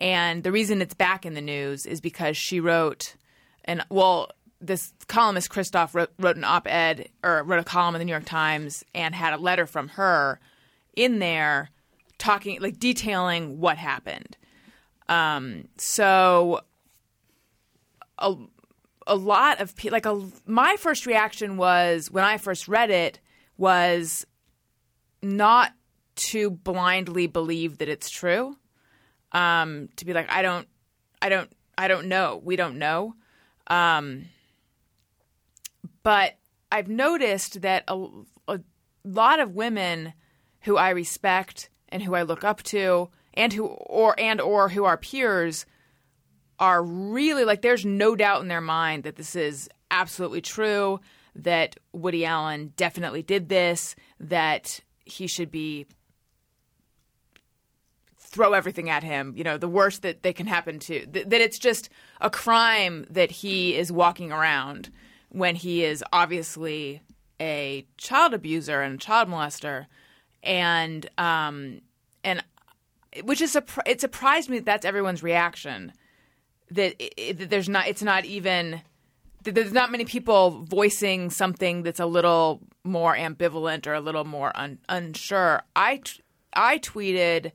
[0.00, 3.16] And the reason it's back in the news is because she wrote,
[3.64, 8.04] and well, this columnist Kristof wrote, wrote an op-ed or wrote a column in the
[8.04, 10.38] New York Times and had a letter from her
[10.94, 11.70] in there
[12.16, 14.36] talking, like detailing what happened.
[15.08, 16.60] Um, so
[19.08, 23.18] a lot of people, like a, my first reaction was when I first read it
[23.56, 24.26] was
[25.22, 25.72] not
[26.16, 28.56] to blindly believe that it's true.
[29.32, 30.68] Um, to be like, I don't,
[31.20, 32.40] I don't, I don't know.
[32.42, 33.14] We don't know.
[33.66, 34.26] Um,
[36.02, 36.36] but
[36.70, 38.06] I've noticed that a,
[38.46, 38.60] a
[39.04, 40.14] lot of women
[40.62, 44.84] who I respect and who I look up to, and who or and or who
[44.84, 45.64] are peers,
[46.58, 51.00] are really like there's no doubt in their mind that this is absolutely true.
[51.34, 53.94] That Woody Allen definitely did this.
[54.18, 55.86] That he should be
[58.18, 59.34] throw everything at him.
[59.36, 61.88] You know, the worst that they can happen to th- that it's just
[62.20, 64.90] a crime that he is walking around
[65.30, 67.02] when he is obviously
[67.40, 69.86] a child abuser and a child molester,
[70.42, 71.80] and um,
[72.24, 72.44] and
[73.22, 75.92] which is it surprised me that that's everyone's reaction.
[76.72, 78.80] That, it, it- that there's not it's not even
[79.44, 84.24] that there's not many people voicing something that's a little more ambivalent or a little
[84.24, 85.62] more un- unsure.
[85.76, 86.20] I t-
[86.52, 87.52] I tweeted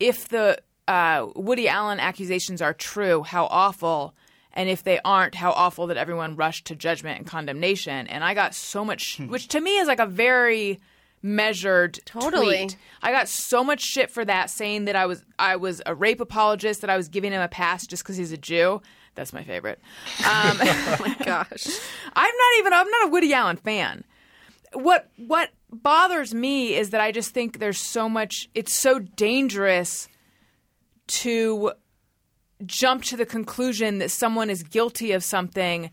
[0.00, 4.14] if the uh, Woody Allen accusations are true, how awful.
[4.52, 8.06] And if they aren't, how awful that everyone rushed to judgment and condemnation.
[8.06, 10.80] And I got so much, which to me is like a very
[11.24, 12.58] measured Totally.
[12.58, 12.76] tweet.
[13.02, 16.20] I got so much shit for that, saying that I was I was a rape
[16.20, 18.82] apologist, that I was giving him a pass just because he's a Jew.
[19.14, 19.80] That's my favorite.
[20.20, 21.66] Um, Oh my gosh.
[22.14, 24.04] I'm not even I'm not a Woody Allen fan.
[24.74, 30.08] What what bothers me is that I just think there's so much it's so dangerous
[31.06, 31.72] to
[32.66, 35.90] jump to the conclusion that someone is guilty of something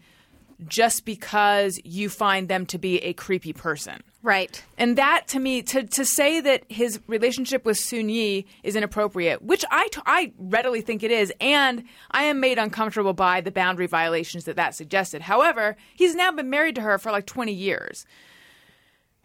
[0.67, 4.02] just because you find them to be a creepy person.
[4.24, 4.63] Right.
[4.78, 9.65] And that to me, to, to say that his relationship with Soon-Yi is inappropriate, which
[9.71, 13.88] I, t- I readily think it is, and I am made uncomfortable by the boundary
[13.88, 15.24] violations that that suggested.
[15.24, 18.06] However, he's now been married to her for like 20 years.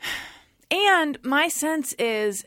[0.69, 2.45] And my sense is,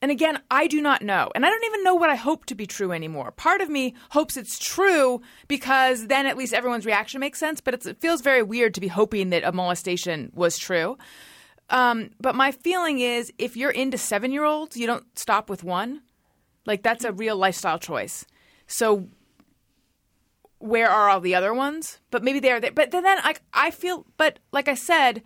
[0.00, 1.30] and again, I do not know.
[1.34, 3.32] And I don't even know what I hope to be true anymore.
[3.32, 7.74] Part of me hopes it's true because then at least everyone's reaction makes sense, but
[7.74, 10.96] it feels very weird to be hoping that a molestation was true.
[11.70, 15.64] Um, but my feeling is if you're into seven year olds, you don't stop with
[15.64, 16.02] one.
[16.64, 18.24] Like, that's a real lifestyle choice.
[18.66, 19.08] So,
[20.58, 21.98] where are all the other ones?
[22.10, 22.72] But maybe they are there.
[22.72, 25.22] But then, then I, I feel, but like I said,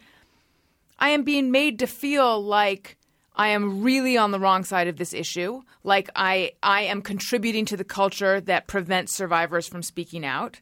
[0.98, 2.96] I am being made to feel like
[3.34, 5.62] I am really on the wrong side of this issue.
[5.84, 10.60] Like I, I am contributing to the culture that prevents survivors from speaking out.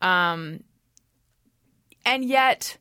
[0.00, 0.64] Um,
[2.04, 2.76] and yet,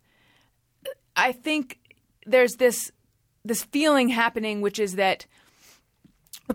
[1.16, 1.80] I think
[2.26, 2.92] there's this
[3.44, 5.26] this feeling happening, which is that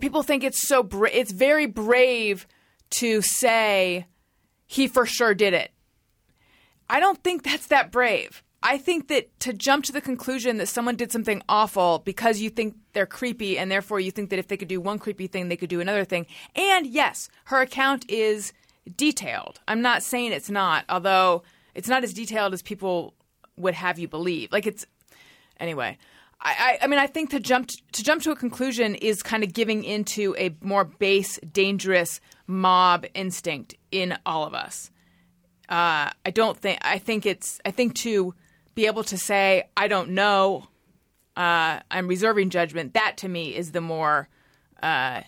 [0.00, 2.46] people think it's so bra- it's very brave
[2.90, 4.06] to say
[4.66, 5.70] he for sure did it.
[6.88, 8.42] I don't think that's that brave.
[8.68, 12.50] I think that to jump to the conclusion that someone did something awful because you
[12.50, 15.48] think they're creepy and therefore you think that if they could do one creepy thing,
[15.48, 16.26] they could do another thing.
[16.56, 18.52] And yes, her account is
[18.96, 19.60] detailed.
[19.68, 21.44] I'm not saying it's not, although
[21.76, 23.14] it's not as detailed as people
[23.56, 24.50] would have you believe.
[24.50, 24.84] Like it's
[25.60, 25.96] anyway.
[26.40, 29.52] I, I, mean, I think to jump to jump to a conclusion is kind of
[29.52, 34.90] giving into a more base, dangerous mob instinct in all of us.
[35.68, 36.80] Uh, I don't think.
[36.82, 37.60] I think it's.
[37.64, 38.34] I think to
[38.76, 40.68] be able to say I don't know,
[41.36, 42.94] uh, I'm reserving judgment.
[42.94, 44.28] That to me is the more
[44.80, 45.22] uh,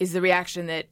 [0.00, 0.86] is the reaction that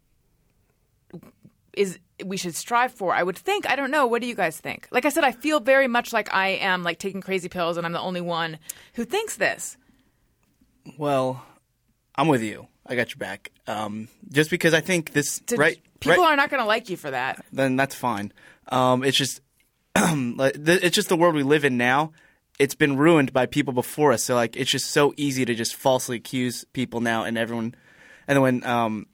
[1.72, 3.14] is we should strive for.
[3.14, 3.68] I would think.
[3.68, 4.07] I don't know.
[4.07, 4.88] What do you guys think?
[4.90, 7.85] Like I said, I feel very much like I am like taking crazy pills, and
[7.87, 8.59] I'm the only one
[8.94, 9.77] who thinks this.
[10.96, 11.42] Well,
[12.14, 12.66] I'm with you.
[12.87, 13.51] I got your back.
[13.66, 15.79] Um, just because I think this To- right.
[16.01, 17.44] People right, are not going to like you for that.
[17.53, 18.33] then that's fine.
[18.68, 19.40] Um, it's just
[20.39, 22.13] it's just the world we live in now.
[22.59, 24.25] It's been ruined by people before us.
[24.25, 27.75] So like it's just so easy to just falsely accuse people now, and everyone.
[28.27, 29.07] And then when um,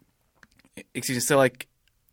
[0.94, 1.20] excuse me.
[1.20, 1.66] So like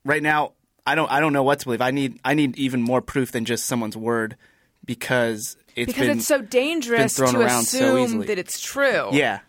[0.03, 0.53] right now,
[0.85, 1.81] I don't I don't know what to believe.
[1.81, 4.35] I need I need even more proof than just someone's word
[4.83, 9.09] because it's Because been it's so dangerous to around so assume that it's true.
[9.11, 9.39] yeah.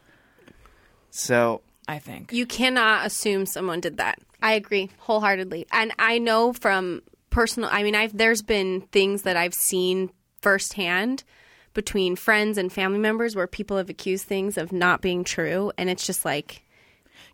[1.11, 2.33] So I think.
[2.33, 4.19] You cannot assume someone did that.
[4.41, 5.67] I agree wholeheartedly.
[5.73, 11.25] And I know from personal I mean I've there's been things that I've seen firsthand
[11.75, 15.89] between friends and family members where people have accused things of not being true and
[15.89, 16.63] it's just like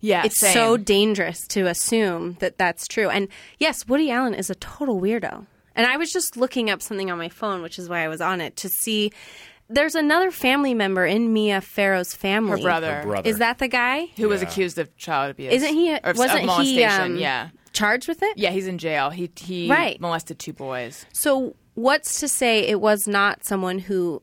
[0.00, 0.54] Yeah, it's same.
[0.54, 3.08] so dangerous to assume that that's true.
[3.08, 5.46] And yes, Woody Allen is a total weirdo.
[5.74, 8.20] And I was just looking up something on my phone, which is why I was
[8.20, 9.10] on it, to see
[9.70, 12.60] there's another family member in Mia Farrow's family.
[12.60, 12.94] Her brother.
[12.96, 13.28] Her brother.
[13.28, 14.06] Is that the guy?
[14.16, 15.52] who was accused of child abuse.
[15.52, 15.94] Isn't he?
[15.94, 16.76] Or wasn't of molestation?
[16.78, 16.86] he?
[16.86, 18.36] Um, yeah, charged with it.
[18.36, 18.50] yeah.
[18.50, 19.10] He's in jail.
[19.10, 20.00] He he Right.
[20.00, 21.06] molested two boys.
[21.12, 24.22] So what's to say it was not someone who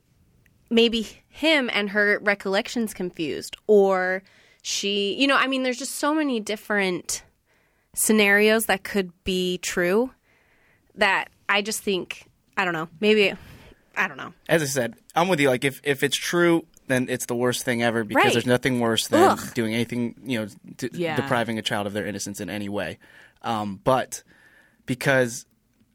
[0.70, 4.24] maybe him and her recollections confused or
[4.62, 7.24] she you know i mean there's just so many different
[7.94, 10.12] scenarios that could be true
[10.96, 12.26] that i just think
[12.58, 13.32] i don't know maybe
[13.96, 15.48] i don't know as I said, I'm with you.
[15.50, 18.34] Like if if it's true, then it's the worst thing ever because Right.
[18.34, 19.54] there's nothing worse than Ugh.
[19.54, 21.16] doing anything, you know, d- Yeah.
[21.16, 22.98] depriving a child of their innocence in any way.
[23.46, 24.24] Um, but
[24.86, 25.46] because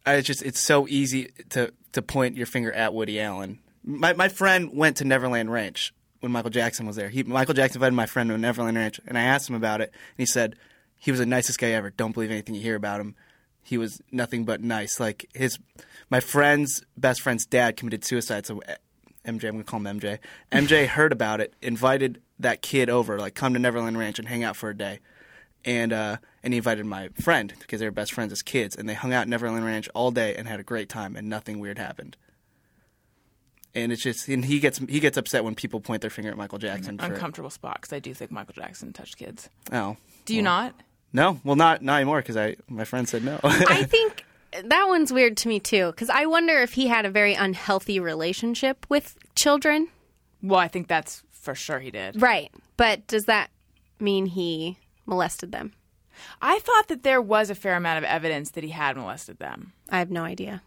[0.07, 3.59] I it's just it's so easy to to point your finger at Woody Allen.
[3.85, 7.09] My my friend went to Neverland Ranch when Michael Jackson was there.
[7.09, 9.91] He Michael Jackson invited my friend to Neverland Ranch, and I asked him about it,
[9.91, 10.57] and he said
[10.99, 11.91] he was the nicest guy ever.
[11.91, 13.15] Don't believe anything you hear about him.
[13.63, 15.01] He was nothing but nice.
[15.01, 15.59] Like his
[16.09, 18.77] my friend's best friend's dad committed suicide, so eh,
[19.27, 19.45] MJ.
[19.45, 20.19] I'm gonna call him MJ.
[20.53, 24.45] MJ heard about it, invited that kid over, like come to Neverland Ranch and hang
[24.45, 25.01] out for a day,
[25.65, 28.89] and uh, and he invited my friend because they were best friends as kids, and
[28.89, 31.59] they hung out at Neverland Ranch all day and had a great time, and nothing
[31.59, 32.17] weird happened.
[33.75, 36.37] And it's just, and he gets he gets upset when people point their finger at
[36.37, 36.99] Michael Jackson.
[36.99, 39.49] For, Uncomfortable spot because I do think Michael Jackson touched kids.
[39.73, 40.75] oh, Do you not?
[41.13, 43.39] no, well, not not anymore because I my friend said no.
[43.45, 44.25] I think
[44.65, 48.01] that one's weird to me too because I wonder if he had a very unhealthy
[48.01, 49.89] relationship with children.
[50.43, 52.21] Well, I think that's for sure he did.
[52.21, 52.51] Right.
[52.77, 53.51] But does that
[54.01, 55.73] mean he molested them?
[56.43, 59.73] I thought that there was a fair amount of evidence that he had molested them.
[59.91, 60.63] I have no idea.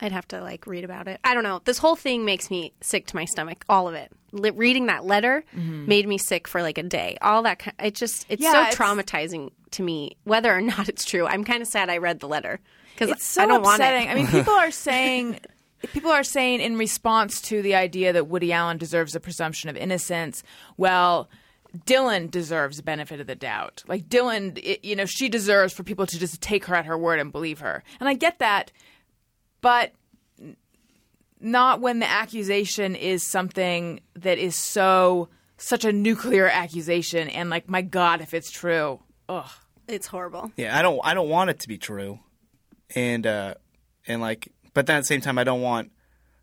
[0.00, 1.20] I'd have to like read about it.
[1.24, 1.60] I don't know.
[1.64, 3.64] This whole thing makes me sick to my stomach.
[3.68, 4.10] All of it.
[4.32, 5.86] Li- reading that letter mm-hmm.
[5.86, 7.16] made me sick for like a day.
[7.22, 7.60] All that.
[7.60, 8.26] ki- It just.
[8.28, 11.26] It's Yeah, so it's- traumatizing to me, whether or not it's true.
[11.26, 12.58] I'm kind of sad I read the letter
[12.94, 14.08] because It's so I don't upsetting.
[14.08, 14.10] want it.
[14.10, 15.38] I mean, people are saying
[15.92, 19.76] people are saying in response to the idea that Woody Allen deserves a presumption of
[19.76, 20.42] innocence.
[20.76, 21.28] Well,
[21.86, 23.82] Dylan deserves the benefit of the doubt.
[23.86, 26.96] Like Dylan, it, you know, she deserves for people to just take her at her
[26.96, 27.82] word and believe her.
[28.00, 28.72] And I get that,
[29.60, 29.92] but
[31.40, 37.68] not when the accusation is something that is so such a nuclear accusation and like
[37.68, 39.00] my god if it's true.
[39.28, 39.50] Ugh.
[39.86, 40.52] it's horrible.
[40.56, 42.18] Yeah, I don't I don't want it to be true.
[42.94, 43.54] And uh
[44.06, 45.92] and like but then at the same time I don't want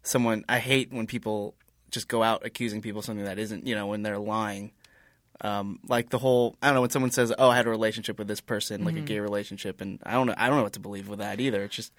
[0.03, 1.55] someone I hate when people
[1.89, 4.71] just go out accusing people of something that isn't, you know, when they're lying.
[5.43, 8.17] Um like the whole I don't know when someone says, "Oh, I had a relationship
[8.19, 10.73] with this person, like a gay relationship." And I don't know I don't know what
[10.73, 11.63] to believe with that either.
[11.63, 11.91] It's just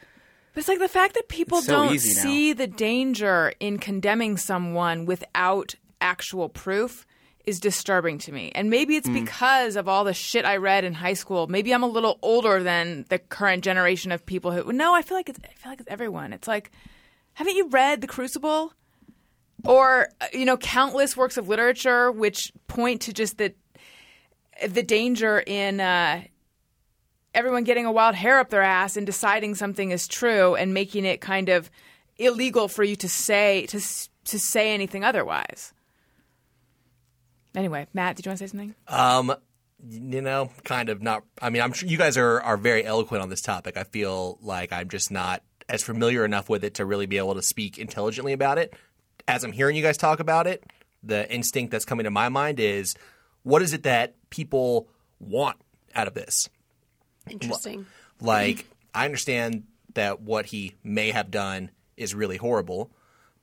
[0.54, 5.06] But it's like the fact that people so don't see the danger in condemning someone
[5.06, 7.06] without actual proof
[7.44, 8.52] is disturbing to me.
[8.54, 8.98] And maybe Mm.
[8.98, 11.48] it's because of all the shit I read in high school.
[11.48, 15.16] Maybe I'm a little older than the current generation of people who No, I feel
[15.16, 16.32] like it's I feel like it's everyone.
[16.32, 16.70] It's like
[17.34, 18.74] haven't you read The Crucible?
[19.64, 23.54] Or uh, you know, countless works of literature which point to just the
[24.66, 26.22] the danger in uh
[27.34, 31.04] everyone getting a wild hair up their ass and deciding something is true and making
[31.04, 31.70] it kind of
[32.18, 33.80] illegal for you to say to
[34.24, 35.72] to say anything otherwise.
[37.54, 38.74] Anyway, Matt, did you want to say something?
[38.88, 39.34] Um,
[39.88, 41.24] you know, kind of not.
[41.40, 43.76] I mean, I'm sure you guys are are very eloquent on this topic.
[43.76, 47.34] I feel like I'm just not as familiar enough with it to really be able
[47.34, 48.74] to speak intelligently about it.
[49.28, 50.64] As I'm hearing you guys talk about it,
[51.02, 52.94] the instinct that's coming to my mind is,
[53.42, 54.88] what is it that people
[55.20, 55.56] want
[55.94, 56.48] out of this?
[57.28, 57.86] Interesting.
[58.20, 62.90] Like, I understand that what he may have done is really horrible,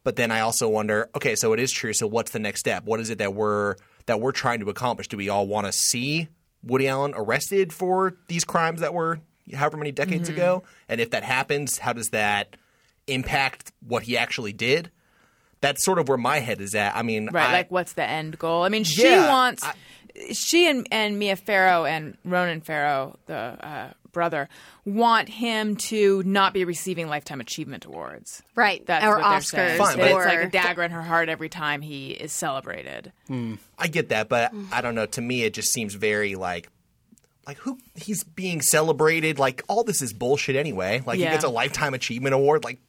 [0.03, 1.93] but then I also wonder, okay, so it is true.
[1.93, 2.85] So what's the next step?
[2.85, 5.07] What is it that we're that we're trying to accomplish?
[5.07, 6.29] Do we all want to see
[6.63, 9.19] Woody Allen arrested for these crimes that were
[9.53, 10.39] however many decades mm-hmm.
[10.39, 10.63] ago?
[10.87, 12.55] And if that happens, how does that
[13.07, 14.89] impact what he actually did?
[15.61, 16.95] That's sort of where my head is at.
[16.95, 18.63] I mean, Right, I- like what's the end goal?
[18.63, 19.63] I mean, she Yeah, wants
[20.33, 24.49] she and and Mia Farrow and Ronan Farrow, the uh, brother,
[24.85, 28.41] want him to not be receiving lifetime achievement awards.
[28.55, 28.85] Right.
[28.85, 29.77] That's or what they're Oscars.
[29.77, 33.11] Fine, That or it's like a dagger in her heart every time he is celebrated.
[33.29, 35.05] I get that, but I don't know.
[35.05, 36.69] To me, it just seems very like,
[37.47, 39.39] like who he's being celebrated.
[39.39, 41.01] Like all this is bullshit anyway.
[41.05, 41.27] Like Yeah.
[41.27, 42.63] he gets a lifetime achievement award.
[42.63, 42.79] Like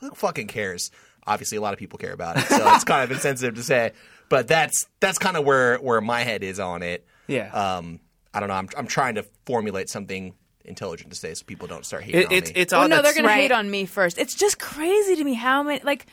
[0.00, 0.90] who fucking cares?
[1.26, 3.92] Obviously, a lot of people care about it, so it's kind of insensitive to say.
[4.28, 7.06] But that's that's kind of where where my head is on it.
[7.26, 7.50] Yeah.
[7.52, 8.00] Um,
[8.32, 8.54] I don't know.
[8.54, 12.26] I'm I'm trying to formulate something intelligent to say so people don't start hating it,
[12.26, 12.60] on it's me.
[12.60, 13.40] it's Oh all no, they're gonna Right.
[13.42, 14.18] hate on me first.
[14.18, 16.06] It's just crazy to me how many like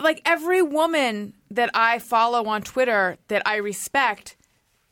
[0.00, 4.45] like every woman that I follow on Twitter that I respect, om-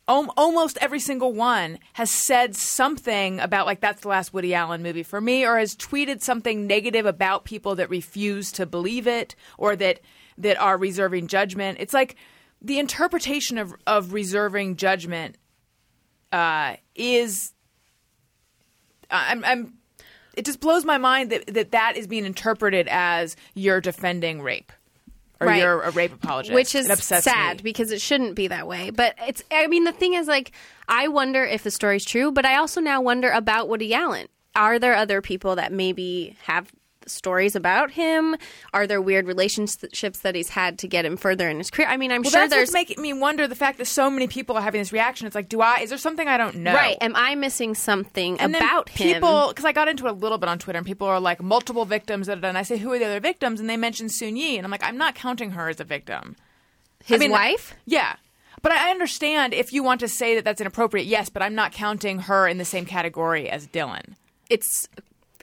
[0.07, 5.03] almost every single one has said something about like that's the last Woody Allen movie
[5.03, 9.77] for me, or has tweeted something negative about people that refuse to believe it or
[9.77, 10.01] that
[10.39, 11.79] that are reserving judgment.
[11.81, 12.17] It's like
[12.61, 15.37] the interpretation of of reserving judgment
[16.33, 17.53] uh, is
[19.11, 19.75] I'm, I'm
[20.37, 24.73] it just blows my mind that, that that is being interpreted as you're defending rape
[25.41, 25.61] or Right.
[25.63, 27.63] you're a rape apologist which is sad me.
[27.63, 28.91] because it shouldn't be that way.
[28.91, 30.53] But it's, I mean, the thing is, like,
[30.89, 34.29] I wonder if the story's true, but I also now wonder about Woody Allen.
[34.57, 36.71] Are there other people that maybe have
[37.07, 38.37] stories about him?
[38.73, 41.89] Are there weird relationships that he's had to get him further in his career?
[41.89, 44.27] I mean, I'm well, sure that's there's making me wonder the fact that so many
[44.27, 45.27] people are having this reaction.
[45.27, 45.81] It's like, do I?
[45.81, 46.75] Is there something I don't know?
[46.75, 46.97] right.
[47.01, 49.15] Am I missing something and about him?
[49.15, 51.43] people, because I got into it a little bit on Twitter, and people are like,
[51.43, 52.27] multiple victims.
[52.27, 53.61] Da, da, da, and I say, who are the other victims?
[53.61, 56.37] And they mention Soon-Yi, and I'm like, I'm not counting her as a victim.
[57.05, 57.75] his mean, wife.
[57.87, 58.17] Yeah.
[58.63, 61.73] But I understand if you want to say that that's inappropriate, yes, but I'm not
[61.73, 64.15] counting her in the same category as Dylan.
[64.49, 64.89] It's.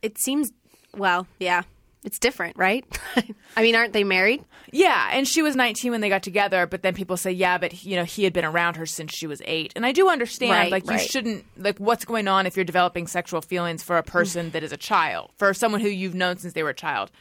[0.02, 0.52] It seems.
[0.96, 1.64] Well, yeah.
[2.04, 2.84] It's different, right?
[3.56, 4.44] I mean, aren't they married?
[4.72, 7.84] Yeah, and she was 19 when they got together, but then people say, yeah, but
[7.84, 9.74] you know, he had been around her since she was 8.
[9.76, 13.06] And I do understand Right, like you shouldn't like what's going on if you're developing
[13.06, 16.54] sexual feelings for a person that is a child, for someone who you've known since
[16.54, 17.12] they were a child.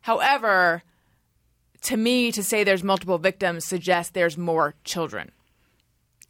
[0.00, 0.82] However,
[1.82, 5.30] to me to say there's multiple victims suggests there's more children.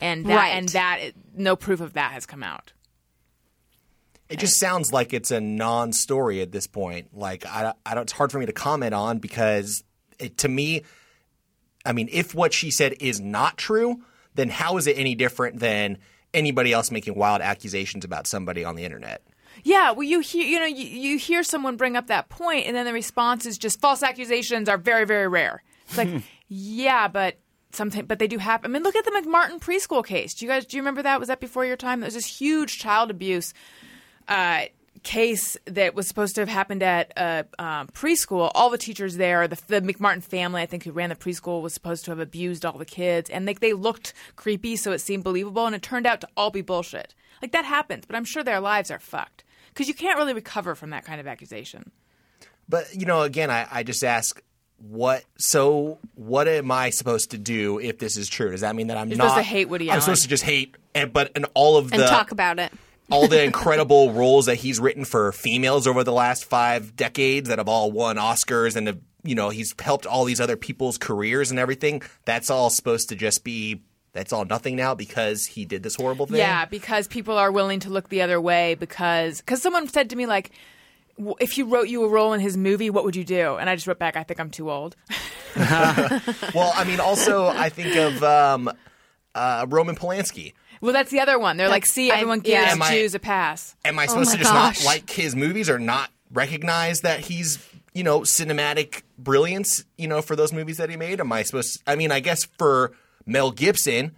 [0.00, 0.48] And that Right.
[0.54, 2.72] and that no proof of that has come out.
[4.32, 7.08] It just sounds like it's a non-story at this point.
[7.12, 8.04] Like I, I don't.
[8.04, 9.84] It's hard for me to comment on because
[10.18, 10.82] it, to me,
[11.84, 14.02] I mean, if what she said is not true,
[14.34, 15.98] then how is it any different than
[16.32, 19.22] anybody else making wild accusations about somebody on the internet?
[19.64, 22.74] Yeah, well, you hear you know you, you hear someone bring up that point, and
[22.74, 25.62] then the response is just false accusations are very very rare.
[25.88, 26.08] It's like,
[26.48, 27.36] yeah, but
[27.72, 28.70] sometimes, but they do happen.
[28.70, 30.32] I mean, look at the McMartin preschool case.
[30.32, 31.20] Do you guys do you remember that?
[31.20, 32.00] Was that before your time?
[32.00, 33.52] There was this huge child abuse
[34.28, 34.62] uh,
[35.02, 38.50] case that was supposed to have happened at a um, preschool.
[38.54, 41.74] All the teachers there, the, the McMartin family, I think, who ran the preschool, was
[41.74, 45.24] supposed to have abused all the kids, and they, they looked creepy, so it seemed
[45.24, 47.14] believable, and it turned out to all be bullshit.
[47.40, 50.74] Like that happens, but I'm sure their lives are fucked because you can't really recover
[50.74, 51.90] from that kind of accusation.
[52.68, 54.40] But you know, again, I, I just ask,
[54.78, 55.24] what?
[55.38, 58.52] So, what am I supposed to do if this is true?
[58.52, 60.44] Does that mean that I'm You're not supposed to hate Woody I'm supposed to just
[60.44, 62.72] hate, and but and all of And the talk about it.
[63.10, 67.58] All the incredible roles that he's written for females over the last five decades that
[67.58, 71.50] have all won Oscars and have, you know he's helped all these other people's careers
[71.50, 72.02] and everything.
[72.24, 73.82] That's all supposed to just be
[74.12, 76.36] that's all nothing now because he did this horrible thing.
[76.36, 80.16] Yeah, because people are willing to look the other way because because someone said to
[80.16, 80.50] me like,
[81.18, 83.56] "W- if he wrote you a role in his movie, what would you do?
[83.56, 84.96] And I just wrote back, I think I'm too old.
[85.56, 88.70] Well, I mean, also I think of um,
[89.34, 90.54] uh, Roman Polanski.
[90.82, 91.56] Well, that's the other one.
[91.56, 92.60] They're like, see, I- everyone yeah.
[92.62, 93.74] gives Am I- Jews a pass.
[93.84, 94.80] Am I oh supposed my to just gosh.
[94.80, 97.58] not like his movies or not recognize that he's,
[97.94, 101.20] you know, cinematic brilliance, you know, for those movies that he made?
[101.20, 102.92] Am I supposed I mean, I guess for
[103.24, 104.12] Mel Gibson,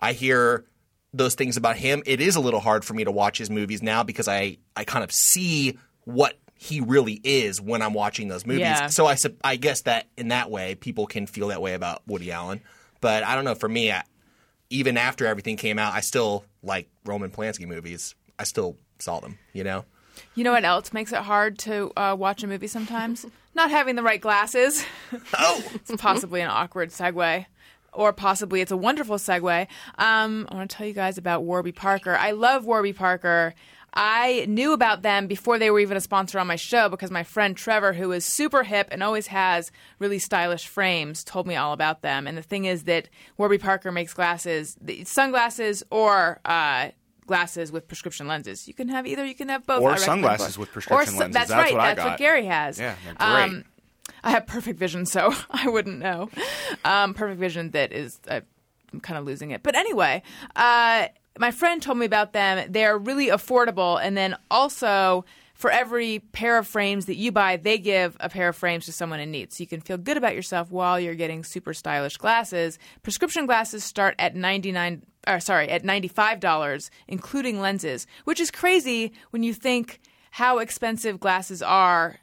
[0.00, 0.64] I hear
[1.12, 2.02] those things about him.
[2.06, 4.84] It is a little hard for me to watch his movies now because I I
[4.84, 8.60] kind of see what he really is when I'm watching those movies.
[8.60, 8.88] Yeah.
[8.88, 12.02] So I sup- I guess that in that way people can feel that way about
[12.06, 12.60] Woody Allen.
[13.00, 14.02] But I don't know, for me I,
[14.70, 18.14] even after everything came out, I still like Roman Polanski movies.
[18.38, 19.84] I still saw them, you know?
[20.34, 23.26] You know what else makes it hard to uh, watch a movie sometimes?
[23.54, 24.84] Not having the right glasses.
[25.38, 27.46] Oh, It's possibly an awkward segue.
[27.92, 29.66] Or possibly it's a wonderful segue.
[29.98, 32.14] Um, I want to tell you guys about Warby Parker.
[32.14, 33.52] I love Warby Parker.
[33.92, 37.22] I knew about them before they were even a sponsor on my show because my
[37.24, 41.72] friend Trevor, who is super hip and always has really stylish frames, told me all
[41.72, 42.26] about them.
[42.26, 46.90] And the thing is that Warby Parker makes glasses, sunglasses or uh,
[47.26, 48.68] glasses with prescription lenses.
[48.68, 49.24] You can have either.
[49.24, 49.82] You can have both.
[49.82, 50.58] Or sunglasses both.
[50.58, 51.34] with prescription Or su- lenses.
[51.34, 51.72] That's, That's right.
[51.72, 52.18] what I that's what.
[52.18, 52.78] Gary has.
[52.78, 53.14] Yeah, they're
[53.48, 53.64] great.
[54.22, 56.30] I have perfect vision, so I wouldn't know.
[56.84, 58.40] Um, perfect vision that is, uh,
[58.92, 59.62] I'm kind of losing it.
[59.62, 60.22] But anyway,
[60.56, 61.06] uh,
[61.40, 62.70] my friend told me about them.
[62.70, 65.24] They're really affordable, and then also
[65.54, 68.92] for every pair of frames that you buy, they give a pair of frames to
[68.92, 72.16] someone in need, so you can feel good about yourself while you're getting super stylish
[72.16, 72.78] glasses.
[73.02, 75.02] Prescription glasses start at 99.
[75.26, 81.60] Or sorry, at $95, including lenses, which is crazy when you think how expensive glasses
[81.62, 82.20] are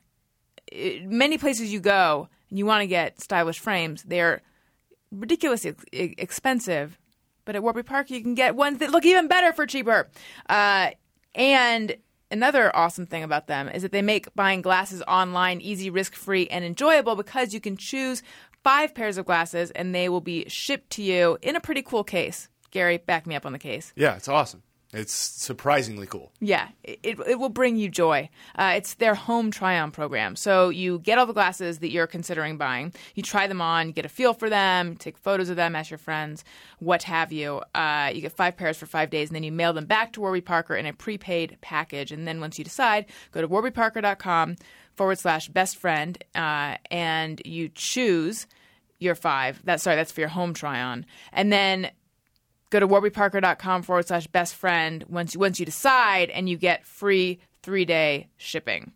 [1.03, 4.41] many places you go and you want to get stylish frames, they're
[5.11, 6.97] ridiculously expensive.
[7.47, 10.09] But at Warby Park, you can get ones that look even better for cheaper.
[10.49, 10.89] Uh,
[11.33, 11.95] and
[12.29, 16.47] another awesome thing about them is that they make buying glasses online easy, risk free,
[16.49, 18.21] and enjoyable because you can choose
[18.65, 22.03] five pairs of glasses and they will be shipped to you in a pretty cool
[22.03, 22.49] case.
[22.71, 23.93] Gary, back me up on the case.
[23.95, 24.61] Yeah, it's awesome.
[24.93, 26.31] It's surprisingly cool.
[26.39, 28.29] Yeah, it, it, will bring you joy.
[28.55, 30.37] Uh, it's their home try on program.
[30.37, 33.93] So you get all the glasses that you're considering buying, you try them on, you
[33.93, 36.45] get a feel for them, take photos of them, ask your friends,
[36.79, 37.61] what have you.
[37.75, 40.21] Uh, you get five pairs for five days, and then you mail them back to
[40.21, 42.13] Warby Parker in a prepaid package.
[42.13, 44.55] And then once you decide, go to warbyparker.com
[44.95, 48.47] forward slash best friend, uh, and you choose
[48.99, 49.61] your five.
[49.65, 51.05] That's sorry, that's for your home try on.
[51.33, 51.91] And then
[52.69, 56.85] go to warbyparker.com forward slash best friend once you, once you decide and you get
[56.85, 58.91] free three day shipping.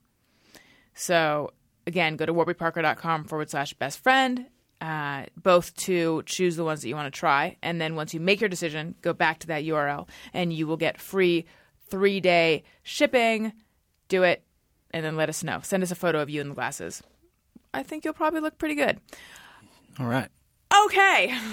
[0.93, 1.51] So
[1.87, 4.45] again, go to warbyparker.com forward slash best friend,
[4.81, 7.57] uh, both to choose the ones that you want to try.
[7.61, 10.77] And then once you make your decision, go back to that URL and you will
[10.77, 11.45] get free
[11.89, 13.53] three day shipping.
[14.07, 14.43] Do it
[14.91, 15.59] and then let us know.
[15.63, 17.01] Send us a photo of you in the glasses.
[17.73, 18.99] I think you'll probably look pretty good.
[19.99, 20.27] All right.
[20.85, 21.37] Okay.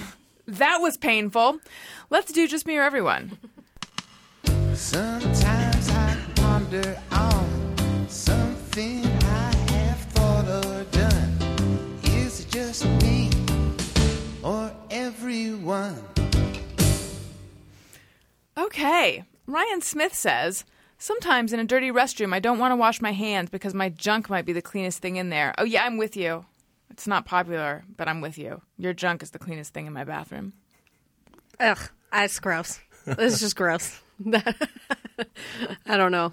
[0.49, 1.61] That was painful.
[2.09, 3.37] Let's do Just Me or Everyone.
[4.73, 11.99] Sometimes I ponder on something I have thought or done.
[12.03, 13.31] Is it just me
[14.43, 16.03] or everyone?
[18.57, 19.25] Okay.
[19.47, 20.65] Ryan Smith says,
[20.97, 24.31] Sometimes in a dirty restroom, I don't want to wash my hands because my junk
[24.31, 25.55] might be the cleanest thing in there.
[25.59, 26.47] Oh, yeah, I'm with you.
[26.99, 28.61] It's not popular, but I'm with you.
[28.77, 30.53] Your junk is the cleanest thing in my bathroom.
[31.61, 31.79] Ugh,
[32.11, 32.81] that's gross.
[33.07, 34.01] This is just gross.
[34.27, 36.33] I don't know.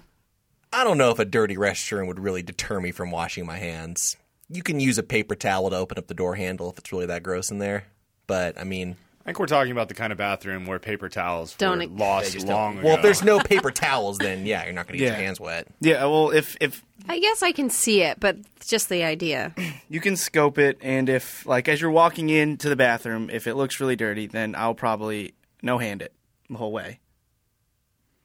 [0.72, 4.16] I don't know if a dirty restroom would really deter me from washing my hands.
[4.48, 7.06] You can use a paper towel to open up the door handle if it's really
[7.06, 7.84] that gross in there.
[8.26, 8.96] But I mean,
[9.26, 11.92] I think we're talking about the kind of bathroom where paper towels Don't were ex-
[11.92, 12.86] lost long don't- ago.
[12.86, 15.18] well, if there's no paper towels, then yeah, you're not going to get Yeah.
[15.18, 15.66] your hands wet.
[15.80, 19.52] Yeah, well, if if I guess I can see it, but just the idea.
[19.88, 23.56] you can scope it, and if like as you're walking into the bathroom, if it
[23.56, 26.12] looks really dirty, then I'll probably no hand it
[26.48, 27.00] the whole way.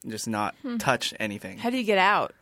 [0.06, 0.76] Just not hmm.
[0.76, 1.58] touch anything.
[1.58, 2.32] How do you get out?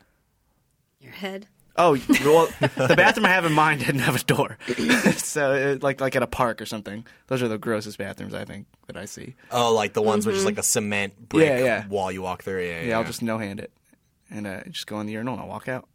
[1.00, 1.46] Your head.
[1.76, 1.92] Oh,
[2.24, 4.58] well, the bathroom I have in mind didn't have a door,
[5.16, 7.04] so it, like like at a park or something.
[7.28, 9.34] Those are the grossest bathrooms I think that I see.
[9.50, 11.86] Oh, like the ones with just like a cement brick Yeah, yeah.
[11.88, 12.64] wall you walk through.
[12.66, 13.70] Yeah, Yeah, I'll just no hand it
[14.30, 15.86] and uh, just go in the urinal and I'll walk out.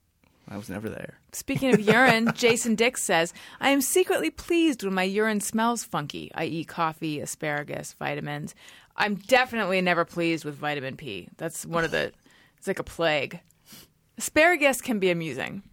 [0.48, 1.20] I was never there.
[1.32, 6.32] Speaking of urine, Jason Dix says, I am secretly pleased when my urine smells funky,
[6.36, 8.54] i.e., coffee, asparagus, vitamins.
[8.96, 11.30] I'm definitely never pleased with vitamin P.
[11.38, 12.12] That's one of the,
[12.58, 13.40] it's like a plague.
[14.18, 15.64] Asparagus can be amusing.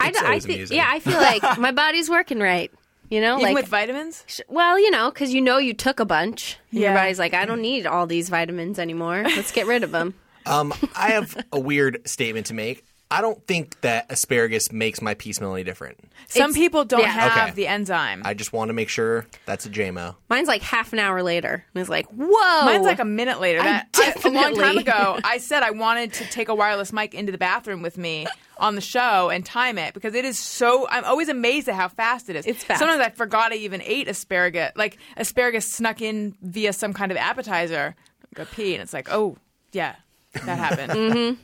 [0.00, 0.76] I, It's d- I always amusing.
[0.76, 2.70] yeah, I feel like my body's working right.
[3.10, 4.24] You know, Even like with vitamins?
[4.26, 6.58] sh- well, you know, because you know you took a bunch.
[6.70, 9.22] and Your body's like, I don't need all these vitamins anymore.
[9.24, 10.14] Let's get rid of them.
[10.44, 12.84] Um, I have a weird statement to make.
[13.12, 15.98] I don't think that asparagus makes my pee smell any different.
[16.28, 17.08] Some It's- people don't yeah.
[17.08, 17.54] have Okay.
[17.54, 18.22] the enzyme.
[18.24, 20.16] I just want to make sure that's a JMO.
[20.28, 22.64] Mine's like half an hour later, and it's like, whoa.
[22.64, 23.60] Mine's like a minute later.
[23.60, 26.54] I That, I- a long time definitely- ago, I said I wanted to take a
[26.54, 28.26] wireless mic into the bathroom with me
[28.58, 30.86] on the show and time it because it is so.
[30.88, 32.46] I'm always amazed at how fast it is.
[32.46, 32.78] It's fast.
[32.78, 34.72] Sometimes I forgot I even ate asparagus.
[34.76, 37.94] Like asparagus snuck in via some kind of appetizer.
[38.34, 39.36] Go pee, and it's like, oh
[39.72, 39.96] yeah,
[40.32, 40.92] that happened.
[40.92, 41.40] Mm-hmm.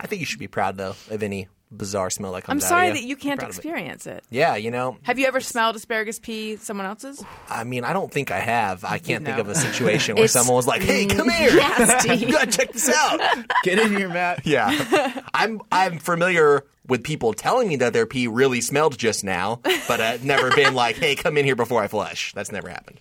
[0.00, 2.64] I think you should be proud though of any bizarre smell like that I'm comes
[2.64, 2.68] out.
[2.68, 3.58] sorry of that you can't Proud of it.
[3.58, 4.22] experience it.
[4.30, 7.24] Yeah, you know, Have you ever smelled asparagus pee someone else's?
[7.48, 8.84] I mean, I don't think I have.
[8.84, 12.14] I can't think of a situation where someone was like, "Hey, come here, nasty.
[12.26, 13.20] you gotta check this out."
[13.64, 14.46] Get in here, Matt.
[14.46, 19.60] Yeah, I'm I'm familiar with people telling me that their pee really smelled just now,
[19.88, 23.00] but I've never been like, "Hey, come in here before I flush." That's never happened.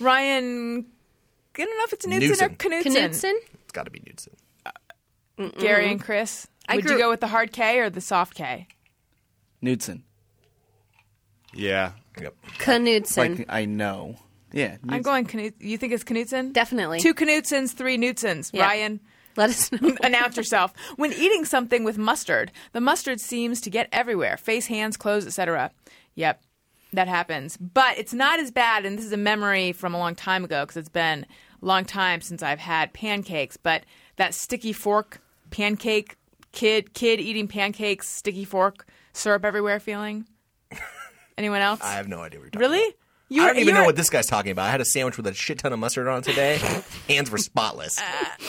[0.00, 0.86] Ryan,
[1.56, 2.58] I don't know if it's Knudsen, or Knudsen.
[2.70, 2.92] Knudsen.
[2.92, 3.40] Knudsen?
[3.64, 4.34] It's got to be Knudsen.
[5.58, 6.46] Gary and Chris.
[6.68, 8.66] I Would grew- you go with the hard K or the soft K?
[9.62, 10.02] Knudsen.
[11.54, 11.92] yeah.
[12.20, 12.34] Yep.
[12.58, 13.36] Knudsen.
[13.36, 14.16] Like I know.
[14.52, 14.76] Yeah.
[14.88, 15.54] I'm going Knut.
[15.60, 16.52] You think it's Knudsen?
[16.52, 17.00] Definitely.
[17.00, 18.50] Two Knutsens, three Knutsens.
[18.52, 18.64] Yeah.
[18.64, 19.00] Ryan,
[19.36, 19.94] Let us know.
[20.02, 20.72] announce yourself.
[20.96, 25.70] When eating something with mustard, the mustard seems to get everywhere face, hands, clothes, etc.
[26.16, 26.42] Yep,
[26.92, 27.56] that happens.
[27.56, 30.62] But it's not as bad, and this is a memory from a long time ago
[30.64, 31.24] because it's been
[31.62, 33.56] a long time since I've had pancakes.
[33.56, 33.84] But
[34.16, 35.20] that sticky fork
[35.50, 36.16] pancake
[36.52, 40.26] kid kid eating pancakes, sticky fork, syrup everywhere feeling.
[41.36, 41.80] Anyone else?
[41.82, 42.84] I have no idea what you're talking really?
[42.84, 42.94] about.
[43.30, 44.66] You I don't even you know what this guy's talking about.
[44.66, 46.58] I had a sandwich with a shit ton of mustard on it today.
[47.08, 48.00] Hands were spotless.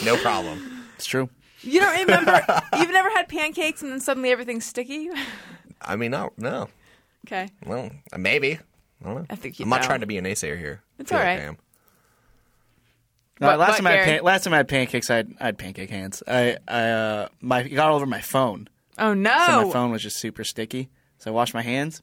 [0.04, 0.86] No problem.
[0.96, 1.28] It's true.
[1.60, 2.42] You don't remember?
[2.78, 5.10] You've never had pancakes and then suddenly everything's sticky?
[5.82, 6.68] I mean, no, no.
[7.26, 7.50] Okay.
[7.66, 8.58] Well, maybe.
[9.02, 9.26] I don't know.
[9.28, 9.86] I think you I'm not know.
[9.86, 10.82] trying to be a naysayer here.
[10.98, 11.34] It's all right.
[11.34, 11.40] like.
[11.40, 11.58] I am.
[13.40, 15.34] No, What- last what, time I had pan- last time I had pancakes, I had,
[15.40, 16.22] I had pancake hands.
[16.28, 18.68] I I uh, my it got all over my phone,
[18.98, 19.30] Oh no!
[19.46, 20.90] so my phone was just super sticky.
[21.18, 22.02] So I washed my hands.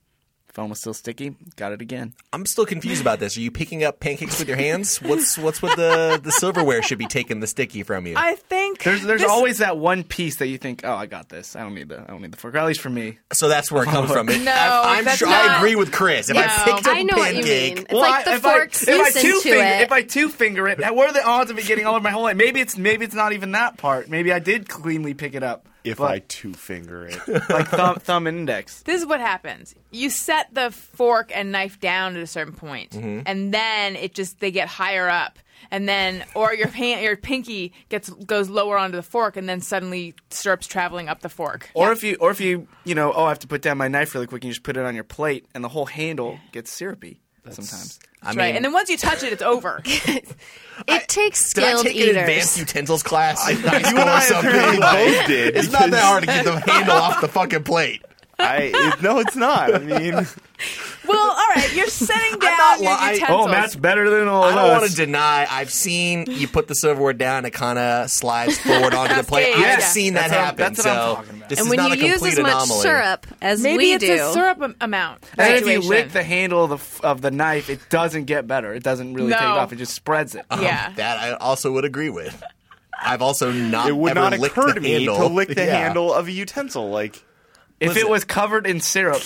[0.58, 1.36] Phone was still sticky.
[1.56, 2.14] Got it again.
[2.34, 3.38] I'm still confused about this.
[3.38, 4.98] Are you picking up pancakes with your hands?
[4.98, 8.16] What's what's with the the silverware should be taking the sticky from you?
[8.18, 11.30] I think There's there's this- always that one piece that you think, oh, I got
[11.30, 11.56] this.
[11.56, 12.56] I don't need the I don't need the fork.
[12.56, 13.20] Or at least for me.
[13.34, 14.30] so that's where it comes from.
[14.30, 16.32] It- No, I, am sure not- I agree with Chris.
[16.32, 16.74] If I No.
[16.74, 17.86] picked up I a know what you pancake, mean.
[17.92, 19.82] It's like the if fork's I, if I two finger, it.
[19.84, 22.10] If I two finger it, what are the odds of it getting all over my
[22.10, 22.36] whole leg?
[22.36, 24.10] Maybe it's maybe it's not even that part.
[24.10, 25.68] Maybe I did cleanly pick it up.
[25.92, 27.20] If but I two finger it.
[27.50, 28.82] like thumb, thumb and index.
[28.84, 29.76] This is what happens.
[29.92, 33.22] You set the fork and knife down at a certain point, Mm-hmm.
[33.26, 35.40] and then it just they get higher up,
[35.72, 39.62] and then or your hand, your pinky gets goes lower onto the fork, and then
[39.62, 41.70] suddenly syrup's traveling up the fork.
[41.74, 43.88] Or if you, or if you, you know, oh, I have to put down my
[43.88, 46.40] knife really quick, and you just put it on your plate, and the whole handle
[46.52, 47.22] gets syrupy
[47.54, 48.00] sometimes.
[48.24, 49.82] I mean, right, and then once you touch it, it's over.
[50.88, 52.10] It takes did I take eaters.
[52.12, 54.50] an advanced utensils class in high You school and or I something?
[54.52, 55.56] apparently both did.
[55.58, 58.04] It's not that because hard to get the handle off the fucking plate.
[58.40, 59.74] I it, no, it's not.
[59.74, 60.14] I mean,
[61.08, 63.46] Well, all right, you're setting down not your li- I- utensils.
[63.46, 64.80] Oh, Matt's better than all I of don't us.
[64.82, 65.48] want to deny.
[65.50, 69.54] I've seen you put the silverware down, it kind of slides forward onto the plate.
[69.54, 69.88] Cascades, I've yeah.
[69.88, 70.58] seen that That's what I'm- happen.
[70.58, 71.50] that's what I'm so talking about.
[71.50, 72.80] this and is when not you a use complete as much anomaly.
[72.82, 75.24] syrup as Maybe we it's do, a syrup am- amount.
[75.38, 78.46] And if you lick the handle of the, f- of the knife, it doesn't get
[78.48, 78.74] better.
[78.74, 79.72] It doesn't really take off.
[79.72, 80.46] It just spreads it.
[80.52, 80.92] Oh, yeah.
[80.94, 82.44] That I also would agree with.
[83.00, 85.18] I've also not It would ever not licked occur the to me handle.
[85.18, 85.78] to lick the Yeah.
[85.86, 86.90] handle of a utensil.
[86.90, 87.24] Like,
[87.80, 88.04] If Listen.
[88.08, 89.22] it was covered in syrup,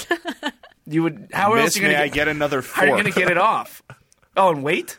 [0.86, 1.30] you would.
[1.34, 3.38] How else are you may gonna I get another How are you gonna get it
[3.38, 3.82] off?
[4.36, 4.98] Oh, and wait.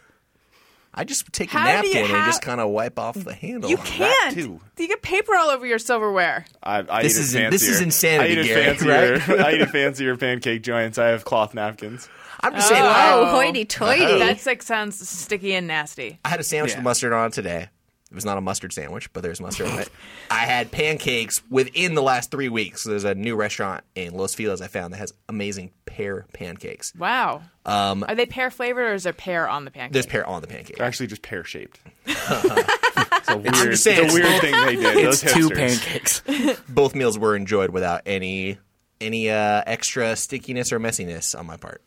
[0.95, 3.15] I just take a How do napkin you and have- just kind of wipe off
[3.15, 3.71] the handle.
[3.71, 4.35] You can't.
[4.35, 4.61] too.
[4.79, 6.45] You get paper all over your silverware.
[6.63, 9.35] I, I This eat it is in- this is insanity, I eat it Gary, fancier.
[9.37, 9.41] right?
[9.47, 10.99] I eat it fancier pancake joints.
[10.99, 12.09] I have cloth napkins.
[12.41, 12.83] I'm just saying.
[12.83, 14.05] Oh, I, hoity-toity.
[14.19, 16.19] That like sounds sticky and nasty.
[16.27, 16.79] I had a sandwich Yeah.
[16.79, 17.69] with mustard on it today.
[18.13, 19.89] It was not a mustard sandwich, but there's mustard on it.
[20.31, 22.85] I had pancakes within the last three weeks.
[22.85, 26.93] There's a new restaurant in Los Feliz I found that has amazing pear pancakes.
[26.95, 27.41] Wow.
[27.65, 29.95] Um, Are they pear flavored or is there pear on the pancake?
[29.95, 30.77] There's pear on the pancake.
[30.77, 31.81] They're actually just pear shaped.
[32.05, 34.97] it's a weird, just it's a weird thing they did.
[35.07, 36.23] It's Those two pancakes.
[36.69, 38.59] Both meals were enjoyed without any
[39.01, 41.81] any uh, extra stickiness or messiness on my part.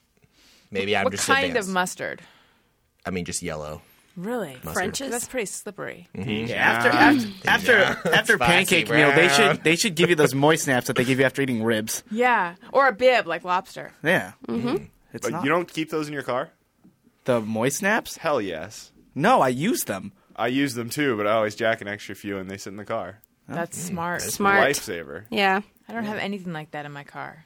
[0.71, 1.69] Maybe I'm what just kind advanced.
[1.69, 2.21] of mustard?
[3.05, 3.83] I mean, just yellow.
[4.15, 4.55] Really?
[4.55, 5.11] French's.
[5.11, 6.07] That's pretty slippery.
[6.13, 10.33] Yeah, after after after, after Spicy pancake meal, they should they should give you those
[10.33, 12.03] moist snaps that they give you after eating ribs.
[12.09, 12.55] Yeah.
[12.71, 13.91] Or a bib like lobster.
[14.03, 14.85] Yeah, mm-hmm.
[15.13, 16.49] it's But not you don't keep those in your car?
[17.25, 18.17] the moist snaps.
[18.17, 18.91] Hell yes.
[19.13, 20.13] No, I use them.
[20.35, 22.77] I use them too, but I always jack an extra few and they sit in
[22.77, 23.19] the car.
[23.47, 24.21] That's smart.
[24.21, 24.63] Smart.
[24.69, 25.25] Lifesaver.
[25.29, 25.61] Yeah.
[25.87, 27.45] I don't have anything like that in my car.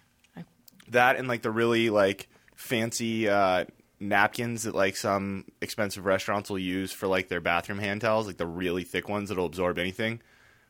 [0.89, 3.65] That and like the really like fancy uh,
[3.99, 8.37] napkins that like some expensive restaurants will use for like their bathroom hand towels, like
[8.37, 10.21] the really thick ones that'll absorb anything.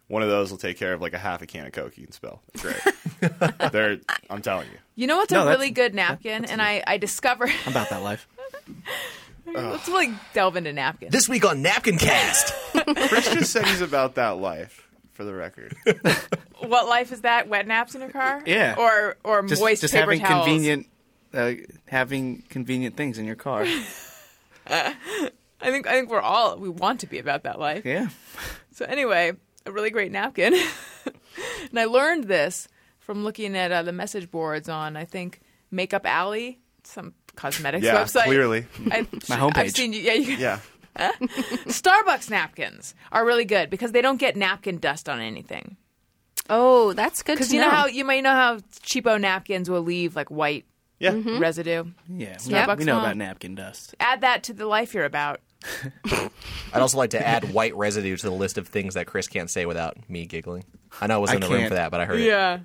[0.07, 2.05] One of those will take care of like a half a can of Coke you
[2.05, 2.41] can spill.
[2.55, 3.61] It's great.
[3.71, 3.97] They're,
[4.29, 4.77] I'm telling you.
[4.95, 6.45] You know what's No, a really good napkin?
[6.45, 7.51] And I, I discovered.
[7.67, 8.27] I'm about that life.
[9.45, 11.11] let's really delve into napkins.
[11.11, 12.53] This week on Napkin Cast.
[12.73, 15.75] Chris just said he's about that life, for the record.
[16.59, 17.47] what life is that?
[17.47, 18.41] Wet naps in your car?
[18.45, 18.75] Yeah.
[18.77, 20.45] Or or Just moist just paper having towels.
[20.45, 20.87] convenient
[21.33, 21.53] uh,
[21.87, 23.65] having convenient things in your car.
[24.67, 27.85] I think I think we're all we want to be about that life.
[27.85, 28.09] Yeah.
[28.73, 29.33] So anyway,
[29.65, 30.53] a really great napkin,
[31.69, 32.67] and I learned this
[32.99, 38.03] from looking at uh, the message boards on I think Makeup Alley, some cosmetics Yeah,
[38.03, 38.25] website.
[38.25, 38.65] clearly.
[38.91, 39.75] I, My I've homepage.
[39.75, 40.01] seen you.
[40.01, 40.59] Yeah, you, Yeah.
[41.67, 45.77] Starbucks napkins are really good because they don't get napkin dust on anything.
[46.49, 49.81] Oh, that's good Because to you know how you might know how cheapo napkins will
[49.83, 50.65] leave like white
[50.99, 51.11] Yeah.
[51.11, 51.39] Mm-hmm.
[51.39, 51.85] residue.
[52.09, 52.37] Yeah.
[52.45, 53.05] We, Starbucks we know won't.
[53.05, 53.95] about napkin dust.
[53.99, 55.39] Add that to the life you're about.
[56.05, 56.29] I'd
[56.81, 59.65] also like to add white residue to the list of things that Chris can't say
[59.65, 60.63] without me giggling.
[61.01, 61.69] I know I was I in the room can't.
[61.69, 62.25] for that, but I heard it.
[62.25, 62.59] Yeah.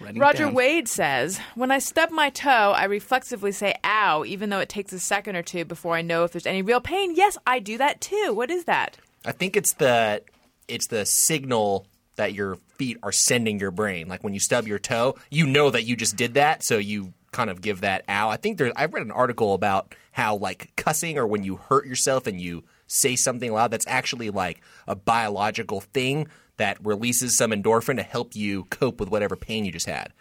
[0.00, 0.54] Writing Roger down.
[0.54, 4.92] Wade says, When I stub my toe, I reflexively say ow, even though it takes
[4.92, 7.14] a second or two before I know if there's any real pain.
[7.14, 8.32] Yes, I do that too.
[8.34, 8.98] What is that?
[9.24, 10.22] I think it's the
[10.68, 11.86] it's the signal
[12.16, 14.08] that your feet are sending your brain.
[14.08, 17.12] Like when you stub your toe, you know that you just did that, so you
[17.32, 18.28] kind of give that ow.
[18.30, 21.86] I think there I've read an article about how like cussing or when you hurt
[21.86, 27.50] yourself and you say something loud that's actually like a biological thing that releases some
[27.50, 30.12] endorphin to help you cope with whatever pain you just had.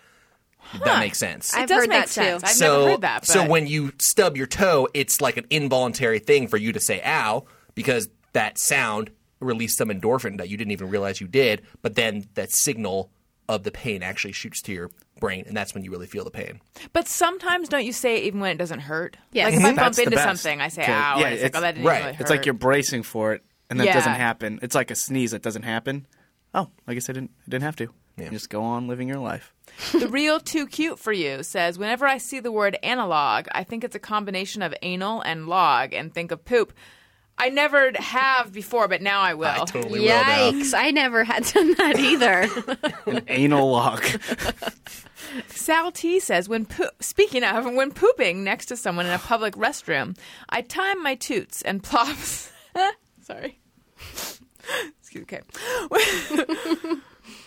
[0.74, 1.54] If that makes sense.
[1.54, 2.46] I've it does heard make that, too.
[2.46, 3.22] I've so, never heard that.
[3.22, 6.80] But so when you stub your toe, it's like an involuntary thing for you to
[6.80, 9.12] say "ow" because that sound
[9.46, 11.62] released some endorphin that you didn't even realize you did.
[11.82, 13.12] But then that signal
[13.48, 14.90] of the pain actually shoots to your
[15.20, 16.60] brain, and that's when you really feel the pain.
[16.94, 19.18] But sometimes don't you say it even when it doesn't hurt?
[19.32, 19.46] Yes.
[19.52, 19.76] Like if I Mhm.
[19.76, 20.42] bump That's into best.
[20.42, 20.92] something, I say Okay.
[20.92, 21.20] ow.
[21.20, 22.00] Yeah, and it's, like, oh, that didn't right.
[22.00, 22.22] really hurt.
[22.22, 23.94] It's like you're bracing for it, and that Yeah.
[23.94, 24.60] doesn't happen.
[24.64, 26.08] It's like a sneeze that doesn't happen.
[26.56, 27.32] Oh, I guess I didn't.
[27.42, 27.90] I didn't have to.
[28.18, 28.30] Yeah.
[28.30, 29.54] Just go on living your life.
[29.92, 33.84] The real too cute for you says, whenever I see the word analog, I think
[33.84, 36.74] it's a combination of anal and log and think of poop.
[37.38, 39.48] I never have before, but now I will.
[39.48, 40.52] I totally will now.
[40.52, 40.74] Yikes!
[40.74, 42.48] I never had done that either.
[43.06, 44.04] An anal lock.
[45.48, 49.56] Sal T says, when poo- speaking of, when pooping next to someone in a public
[49.56, 50.18] restroom,
[50.48, 52.52] I time my toots and plops.
[53.22, 53.60] Sorry.
[55.02, 55.40] Excuse me.
[55.40, 55.42] Okay.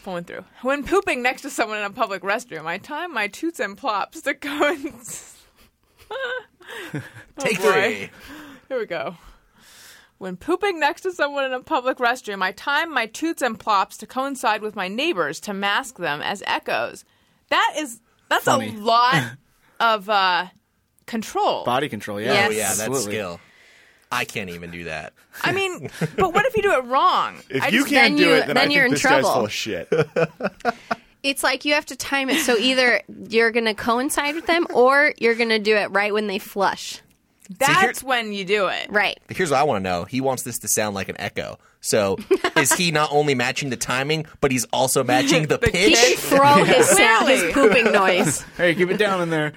[0.05, 0.45] Pulling through.
[0.63, 4.21] When pooping next to someone in a public restroom, I time my toots and plops
[4.23, 5.37] to coincide.
[7.39, 7.73] Take oh, boy.
[7.73, 8.11] three.
[8.69, 9.17] Here we go.
[10.19, 13.97] When pooping next to someone in a public restroom, I time my toots and plops
[13.99, 17.05] to coincide with my neighbors to mask them as echoes.
[17.51, 18.69] That is that's Funny.
[18.69, 19.23] a lot
[19.81, 20.47] of uh,
[21.07, 21.65] control.
[21.65, 22.21] Body control.
[22.21, 22.33] Yeah.
[22.33, 22.49] Yes.
[22.49, 23.13] Oh yeah, that's Absolutely.
[23.13, 23.41] skill.
[24.11, 25.13] I can't even do that.
[25.45, 27.37] I mean, but what if you do it wrong?
[27.49, 28.91] If I you just- can't then do you- it, then, then I you're think in
[28.95, 29.33] this guy's trouble.
[29.35, 29.89] full of shit.
[31.25, 34.69] It's like you have to time it so either you're going to coincide with them
[34.73, 37.01] or you're going to do it right when they flush.
[37.59, 38.87] That's when you do it.
[38.91, 39.19] Right.
[39.31, 40.05] Here's what I want to know.
[40.05, 41.59] He wants this to sound like an echo.
[41.81, 42.19] So
[42.57, 45.95] is he not only matching the timing, but he's also matching the He pitch?
[45.95, 48.45] can throw his sound, his pooping noise.
[48.57, 49.53] Hey, keep it down in there.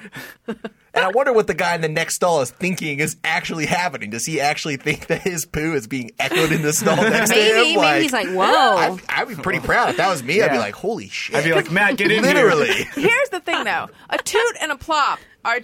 [0.93, 4.09] And I wonder what the guy in the next stall is thinking is actually happening.
[4.11, 7.35] Does he actually think that his poo is being echoed in the stall next to
[7.35, 7.81] Maybe, him?
[7.81, 8.43] maybe he's like, whoa.
[8.43, 10.41] I'd, I'd be pretty proud if that was me.
[10.41, 11.35] I'd be like, holy shit!
[11.35, 12.33] I'd be like, Matt, get in here.
[12.33, 12.73] literally.
[12.93, 15.59] Here's the thing, though: a toot and a plop are.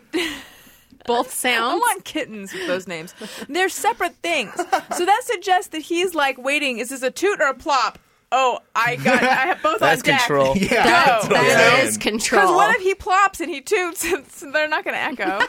[1.07, 1.73] Both sounds.
[1.73, 3.15] I want kittens with those names.
[3.49, 4.53] They're separate things.
[4.55, 6.77] So that suggests that he's like waiting.
[6.77, 7.97] Is this a toot or a plop?
[8.29, 9.23] Oh, I got.
[9.23, 10.19] I have both That's on deck.
[10.19, 10.57] control.
[10.57, 10.75] Yeah, Go.
[10.83, 11.87] that's what I'm That saying.
[11.87, 14.03] is Because what if he plops and he toots?
[14.03, 15.45] And they're not going to echo.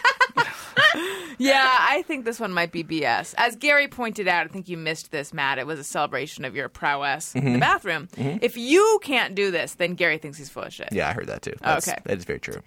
[1.39, 3.35] yeah, I think this one might be BS.
[3.37, 5.59] As Gary pointed out, I think you missed this, Matt.
[5.59, 7.59] It was a celebration of your prowess in the mm-hmm.
[7.61, 8.09] bathroom.
[8.17, 8.39] Mm-hmm.
[8.43, 10.91] If you can't do this, then Gary thinks he's full of shit.
[10.93, 11.55] Yeah, I heard that too.
[11.61, 11.99] That's, Okay.
[12.05, 12.63] that is very true.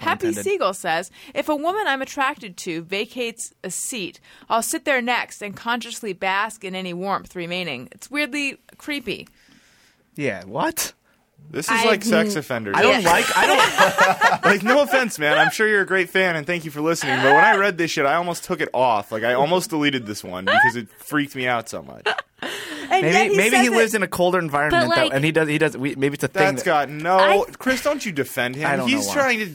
[0.00, 0.44] Happy intended.
[0.44, 5.42] Siegel says, if a woman I'm attracted to vacates a seat, I'll sit there next
[5.42, 7.88] and consciously bask in any warmth remaining.
[7.92, 9.28] It's weirdly creepy.
[10.14, 10.92] Yeah, what?
[11.50, 12.74] This is I- like sex offenders.
[12.76, 13.24] I don't like.
[13.36, 14.44] I don't.
[14.44, 15.38] like no offense, man.
[15.38, 17.16] I'm sure you're a great fan and thank you for listening.
[17.18, 19.12] But when I read this shit, I almost took it off.
[19.12, 22.06] Like I almost deleted this one because it freaked me out so much.
[22.88, 25.24] And Maybe he maybe says he it- lives in a colder environment, like- though, and
[25.24, 25.48] he does.
[25.48, 25.76] He does.
[25.76, 26.42] We, maybe it's a thing.
[26.54, 27.16] That's that- got no.
[27.16, 28.66] I- Chris, don't you defend him?
[28.68, 29.14] I don't he's know why.
[29.14, 29.52] trying to.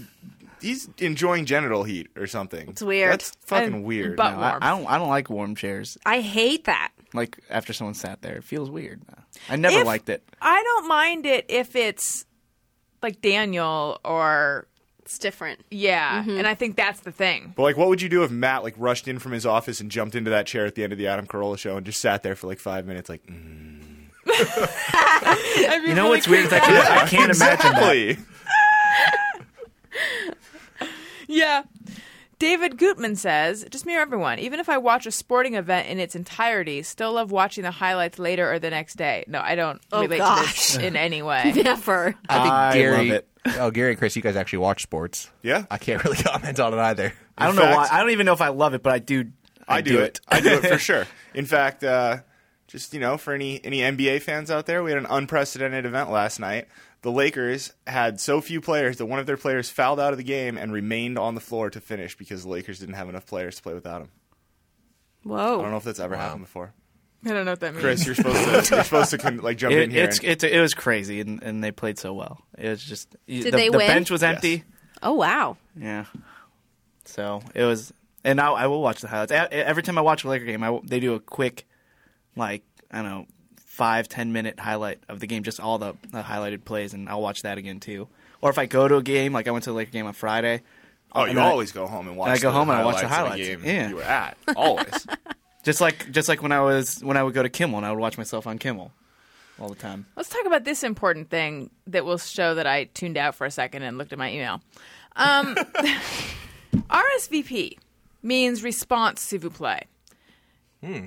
[0.62, 2.70] He's enjoying genital heat or something.
[2.70, 3.14] It's weird.
[3.14, 4.18] That's fucking And weird.
[4.18, 4.58] butt No, I.
[4.62, 4.88] I don't.
[4.88, 5.98] I don't like warm chairs.
[6.06, 6.92] I hate that.
[7.14, 9.02] Like after someone sat there, it feels weird.
[9.50, 10.24] I never If- liked it.
[10.42, 12.26] I don't mind it if it's
[13.04, 14.68] like Daniel or
[15.00, 15.60] It's different.
[15.72, 17.54] yeah, and I think that's the thing.
[17.56, 19.90] But like, what would you do if Matt like rushed in from his office and
[19.92, 22.24] jumped into that chair at the end of the Adam Carolla show and just sat
[22.24, 23.80] there for like five minutes, like, mm.
[24.28, 27.04] I'd You know really what's weird is I, creeped can, out.
[27.04, 28.18] I can't imagine that.
[31.32, 31.38] Exactly.
[31.40, 31.64] Yeah.
[32.40, 34.40] David Gutman says, just me or everyone.
[34.40, 38.18] Even if I watch a sporting event in its entirety, still love watching the highlights
[38.18, 39.24] later or the next day.
[39.28, 40.84] No, I don't Oh, relate to this gosh.
[40.84, 41.54] in any way.
[41.56, 42.16] Never.
[42.28, 42.98] I think I Gary.
[43.10, 43.28] love it.
[43.60, 45.30] Oh, Gary and Chris, you guys actually watch sports.
[45.44, 45.66] Yeah.
[45.70, 47.14] I can't really comment on it either.
[47.38, 47.84] I don't In know why.
[47.84, 49.26] fact- I don't even know if I love it, but I do.
[49.68, 50.20] I, I do, it.
[50.28, 51.06] I do it for sure.
[51.36, 52.18] In fact, uh,
[52.68, 56.10] just you know, for any any NBA fans out there, we had an unprecedented event
[56.10, 56.68] last night.
[57.04, 60.24] The Lakers had so few players that one of their players fouled out of the
[60.24, 63.56] game and remained on the floor to finish because the Lakers didn't have enough players
[63.56, 64.10] to play without him.
[65.24, 65.60] Whoa!
[65.60, 66.74] I don't know if that's ever happened before.
[67.26, 67.84] I don't know what that means.
[67.84, 70.04] Chris, you're supposed to you're supposed to con- like jump in It, here.
[70.06, 72.42] it's, and- it's it was crazy, and, and they played so well.
[72.58, 73.88] It was just Did the, they the win?
[73.88, 74.50] bench was empty.
[74.50, 74.64] Yes.
[75.04, 75.58] Oh, wow.
[75.76, 76.06] Yeah.
[77.06, 77.94] So it was,
[78.24, 79.32] and I, I will watch the highlights.
[79.32, 81.68] Every time I watch a Laker game, I w they do a quick,
[82.36, 83.26] like I don't know,
[83.82, 87.22] five ten minute highlight of the game, just all the, the highlighted plays, and I'll
[87.22, 88.08] watch that again too.
[88.42, 90.14] Or if I go to a game, like I went to the Laker game on
[90.14, 90.62] Friday.
[91.16, 92.30] oh, and you I- always go home and watch.
[92.30, 93.66] I go the home and I watch the highlights of highlights.
[93.66, 93.90] game Yeah.
[93.90, 95.08] you were at always.
[95.64, 97.92] Just like just like when I was when I would go to Kimmel and I
[97.92, 98.92] would watch myself on Kimmel
[99.60, 100.06] all the time.
[100.16, 103.52] Let's talk about this important thing that will show that I tuned out for a
[103.52, 104.60] second and looked at my email.
[105.16, 105.56] Um,
[106.90, 107.78] RSVP
[108.24, 109.84] means response, s'il vous plaît.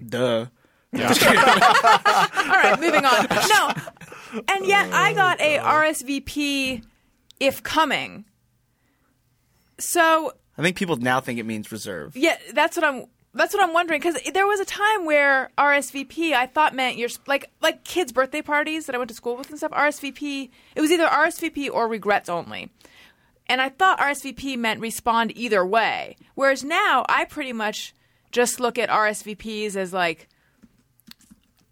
[0.09, 0.47] Duh.
[1.03, 3.27] All right, moving on.
[3.49, 6.83] No, and yet I got a RSVP
[7.41, 8.25] if coming.
[9.79, 12.17] So I think people now think it means reserve.
[12.17, 13.07] yeah, that's what I'm.
[13.37, 17.09] That's what I'm wondering because there was a time where RSVP I thought meant you're
[17.27, 19.73] like like kids' birthday parties that I went to school with and stuff.
[19.73, 22.71] RSVP it was either RSVP or regrets only,
[23.49, 26.17] and I thought RSVP meant respond either way.
[26.37, 27.93] Whereas now I pretty much
[28.31, 30.29] just look at RSVPs as like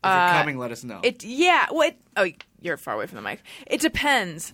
[0.05, 1.01] If you're coming, let us know.
[1.03, 1.25] it.
[1.25, 2.27] Yeah, well, it, oh,
[2.61, 3.43] you're far away from the mic.
[3.67, 4.53] It depends.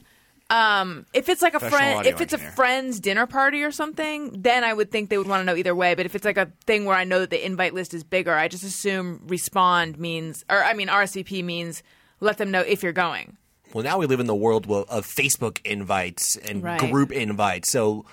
[0.51, 4.64] Um, if it's like a friend, if it's a friend's dinner party or something, then
[4.64, 5.94] I would think they would want to know either way.
[5.94, 8.34] But if it's like a thing where I know that the invite list is bigger,
[8.34, 11.82] I just assume respond means, or I mean RSVP means
[12.20, 13.36] let them know if you're going.
[13.74, 16.80] Well, now we live in the world of Facebook invites and Right.
[16.80, 17.70] group invites.
[17.70, 18.07] So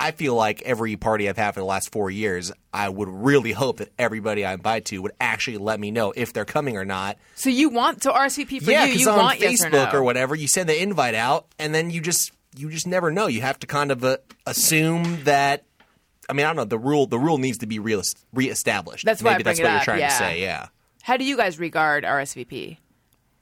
[0.00, 3.52] I feel like every party I've had for the last four years, I would really
[3.52, 6.86] hope that everybody I invite to would actually let me know if they're coming or
[6.86, 7.18] not.
[7.34, 8.92] So you want so RSVP for yeah, you?
[8.92, 9.90] because You on want Facebook yes or, no.
[9.92, 13.26] or whatever, you send the invite out, and then you just you just never know.
[13.26, 15.64] You have to kind of uh, assume that.
[16.30, 16.64] I mean, I don't know.
[16.64, 19.04] The rule the rule needs to be real, reestablished.
[19.04, 20.08] That's why I Maybe that's bring what it you're trying yeah.
[20.08, 20.40] to say.
[20.40, 20.68] Yeah.
[21.02, 22.78] How do you guys regard RSVP?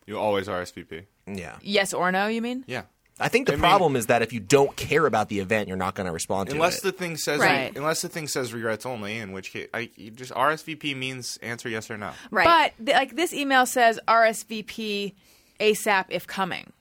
[0.07, 1.05] You always RSVP.
[1.27, 1.57] Yeah.
[1.61, 2.27] Yes or no?
[2.27, 2.65] You mean?
[2.67, 2.83] Yeah.
[3.21, 5.69] I think the I mean- problem is that if you don't care about the event,
[5.69, 6.83] you're not going to respond to Unless it.
[6.85, 7.77] the thing says Right.
[7.77, 11.69] unless the thing says regrets only, in which case I you just RSVP means answer
[11.69, 12.13] yes or no.
[12.31, 12.73] Right.
[12.79, 15.15] But like this email says RSVP
[15.61, 16.73] ASAP if coming.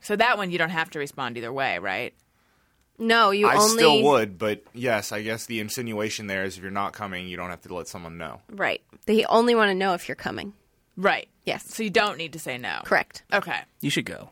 [0.00, 2.14] So that one you don't have to respond either way, right?
[2.98, 6.62] No, you I only still would, but yes, I guess the insinuation there is if
[6.62, 8.40] you're not coming, you don't have to let someone know.
[8.50, 8.80] right.
[9.06, 10.52] They only want to know if you're coming.
[10.96, 11.28] Right.
[11.44, 11.74] Yes.
[11.74, 12.80] So you don't need to say no.
[12.84, 13.22] Correct.
[13.32, 13.58] Okay.
[13.80, 14.30] You should go.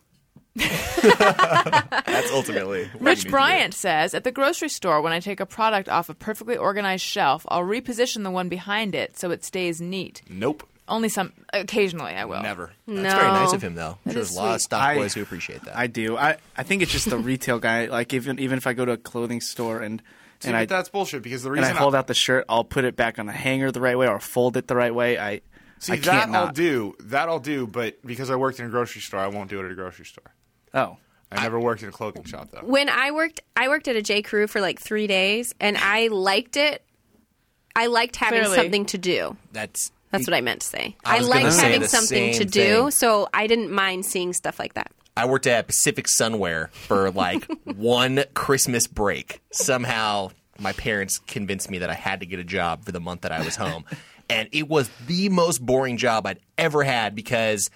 [0.55, 3.29] That's ultimately what you need Rich.
[3.31, 7.05] Bryant says At the grocery store, when I take a product off a perfectly organized
[7.05, 10.23] shelf, I'll reposition the one behind it so it stays neat.
[10.29, 10.69] Nope.
[10.89, 12.43] Only some, occasionally I will.
[12.43, 12.73] Never.
[12.87, 13.03] No.
[13.03, 13.93] That's very nice of him, though.
[13.93, 14.65] I'm That sure is there's a lot of sweet.
[14.65, 15.77] stock I- boys who appreciate that.
[15.77, 16.17] I do.
[16.17, 17.87] I, I think it's just the retail guy.
[17.87, 20.03] Like even even if I go to a clothing store and
[20.41, 22.45] See, and but I that's bullshit because the and reason I hold out the shirt,
[22.49, 24.93] I'll put it back on the hanger the right way or fold it the right
[24.95, 25.17] way.
[25.17, 25.41] I
[25.79, 26.55] See I that can't I'll not.
[26.57, 26.95] do.
[27.05, 29.67] That I'll do, but because I worked in a grocery store, I won't do it
[29.67, 30.33] at a grocery store.
[30.75, 30.97] Oh,
[31.31, 32.61] I never worked in a clothing shop though.
[32.61, 36.09] When I worked, I worked at a J Crew for like three days, and I
[36.09, 36.83] liked it.
[37.75, 38.57] I liked having Clearly.
[38.57, 39.37] something to do.
[39.53, 40.97] That's That's what I meant to say.
[41.05, 42.91] I I, was gonna liked say having the something to same do, thing.
[42.91, 44.93] so I didn't mind seeing stuff like that.
[45.16, 49.41] I worked at Pacific Sunwear for like one Christmas break.
[49.53, 53.23] Somehow, my parents convinced me that I had to get a job for the month
[53.23, 53.85] that I was home.
[54.31, 57.70] and it was the most boring job I'd ever had because,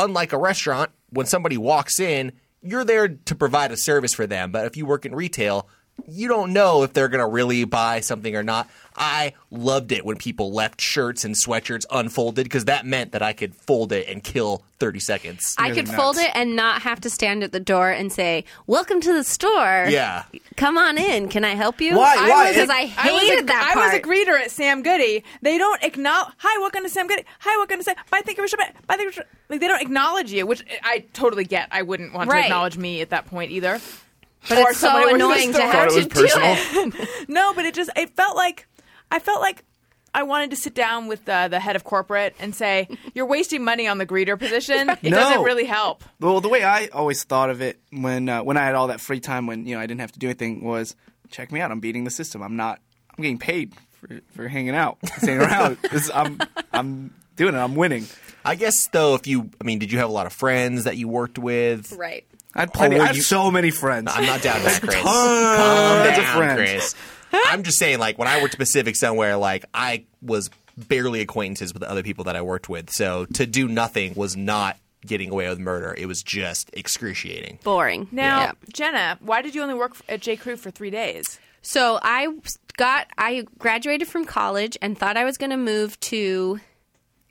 [0.00, 2.32] unlike a restaurant, when somebody walks in,
[2.62, 4.52] you're there to provide a service for them.
[4.52, 5.68] But if you work in retail,
[6.08, 8.68] you don't know if they're going to really buy something or not.
[8.96, 13.32] I loved it when people left shirts and sweatshirts unfolded because that meant that I
[13.32, 15.54] could fold it and kill 30 seconds.
[15.58, 19.00] I could fold it and not have to stand at the door and say, "Welcome
[19.00, 19.86] to the store.
[19.88, 20.24] Yeah.
[20.56, 21.28] come on in.
[21.28, 22.16] Can I help you?" Why?
[22.16, 22.52] Why?
[22.52, 25.24] Because I I was hated a, that I was a greeter at Sam Goody.
[25.40, 26.34] They don't acknowledge.
[26.38, 27.24] Hi, welcome to Sam Goody.
[27.40, 27.94] Hi, welcome to Sam.
[28.10, 28.66] Bye, thank you for shipping.
[28.86, 31.68] Bye, thank you for shi-" Like they don't acknowledge you, which I totally get.
[31.70, 33.80] I wouldn't want to acknowledge me at that point either.
[34.48, 37.08] But or it's so working annoying to have to do it.
[37.28, 38.66] No, but it just it felt like
[39.10, 39.64] I felt like
[40.14, 43.64] I wanted to sit down with uh, the head of corporate and say, "You're wasting
[43.64, 44.90] money on the greeter position.
[44.90, 45.10] It No.
[45.10, 48.64] doesn't really help." Well, the way I always thought of it when uh, when I
[48.64, 50.94] had all that free time when you know I didn't have to do anything was
[51.30, 51.70] check me out.
[51.70, 52.42] I'm beating the system.
[52.42, 52.80] I'm not.
[53.16, 55.78] I'm getting paid for for hanging out, staying around.
[55.90, 56.38] This- I'm
[56.72, 57.58] I'm doing it.
[57.58, 58.06] I'm winning.
[58.44, 60.96] I guess though, if you, I mean, did you have a lot of friends that
[60.96, 61.92] you worked with?
[61.92, 62.26] Right.
[62.54, 62.96] I had plenty.
[62.96, 64.10] were I have you- so many friends.
[64.14, 64.94] I'm not down that, Chris.
[64.94, 66.54] Tons Calm of friends.
[66.54, 66.94] Chris.
[67.46, 71.72] I'm just saying, like when I worked at Pacific Sunwear, like I was barely acquaintances
[71.72, 72.90] with the other people that I worked with.
[72.90, 74.76] So to do nothing was not
[75.06, 75.94] getting away with murder.
[75.96, 77.58] It was just excruciating.
[77.64, 78.06] Boring.
[78.12, 78.52] Now, Yeah.
[78.72, 81.38] Jenna, why did you only work at J Crew for three days?
[81.62, 82.28] So I
[82.76, 86.60] got I graduated from college and thought I was going to move to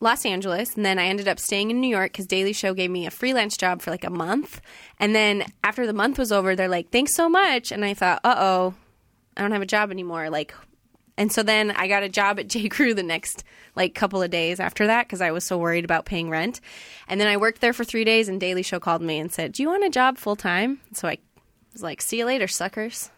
[0.02, 2.90] Los Angeles, and then I ended up staying in New York because Daily Show gave
[2.90, 4.60] me a freelance job for like a month.
[5.00, 8.20] And then after the month was over, they're like, "Thanks so much," and I thought,
[8.24, 8.74] "Uh oh,
[9.38, 10.56] I don't have a job anymore." Like,
[11.18, 13.44] and so then I got a job at J Crew the next
[13.76, 16.60] like couple of days after that because I was so worried about paying rent.
[17.08, 19.52] And then I worked there for three days, and Daily Show called me and said,
[19.52, 21.20] "Do you want a job full time?" So I
[21.74, 23.12] was like, "See you later, suckers."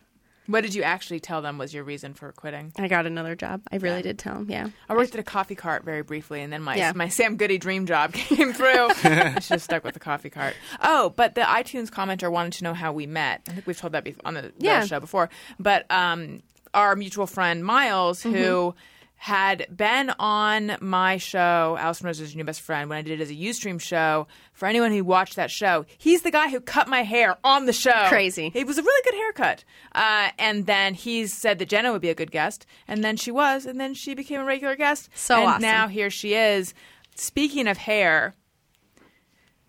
[0.47, 2.73] What did you actually tell them was your reason for quitting?
[2.77, 3.61] I got another job.
[3.71, 4.47] I really did tell them.
[4.49, 4.69] Yeah.
[4.89, 6.91] I worked at a coffee cart very briefly, and then my Yeah.
[6.93, 8.89] my Sam Goody dream job came through.
[9.03, 10.55] I should have stuck with the coffee cart.
[10.81, 13.41] Oh, but the iTunes commenter wanted to know how we met.
[13.47, 14.85] I think we've told that on the, the Yeah.
[14.85, 15.29] show before.
[15.59, 16.41] But um,
[16.73, 18.35] our mutual friend Miles, Mm-hmm.
[18.35, 18.75] who
[19.23, 23.31] had been on my show, Alison Rosen's new best friend, when I did it as
[23.31, 24.27] a Ustream show.
[24.51, 27.71] For anyone who watched that show, he's the guy who cut my hair on the
[27.71, 28.07] show.
[28.09, 28.51] Crazy.
[28.53, 29.63] It was a really good haircut.
[29.95, 33.31] Uh, and then he said that Jenna would be a good guest, and then she
[33.31, 35.07] was, and then she became a regular guest.
[35.15, 35.61] So and awesome.
[35.61, 36.73] now here she is.
[37.15, 38.35] Speaking of hair,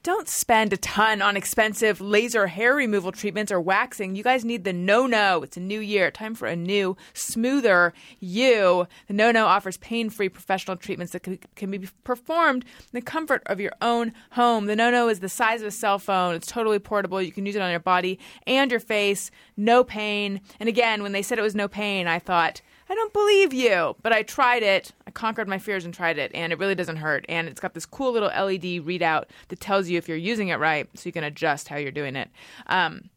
[0.05, 4.15] don't spend a ton on expensive laser hair removal treatments or waxing.
[4.15, 5.43] You guys need the No No.
[5.43, 6.11] It's a new year.
[6.11, 8.87] Time for a new, smoother you.
[9.09, 11.23] The No No offers pain free professional treatments that
[11.57, 14.67] can- be performed in the comfort of your own home.
[14.67, 16.35] The No No is the size of a cell phone.
[16.35, 17.23] It's totally portable.
[17.23, 19.31] You can use it on your body and your face.
[19.57, 20.43] No pain.
[20.61, 23.97] And again, when they said it was no pain, I thought, I don't believe you.
[24.03, 24.93] But I tried it.
[25.07, 27.25] I conquered my fears and tried it, and it really doesn't hurt.
[27.29, 30.57] And it's got this cool little LED readout that tells you if you're using it
[30.57, 32.29] right, so you can adjust how you're doing it.
[32.67, 33.11] Um,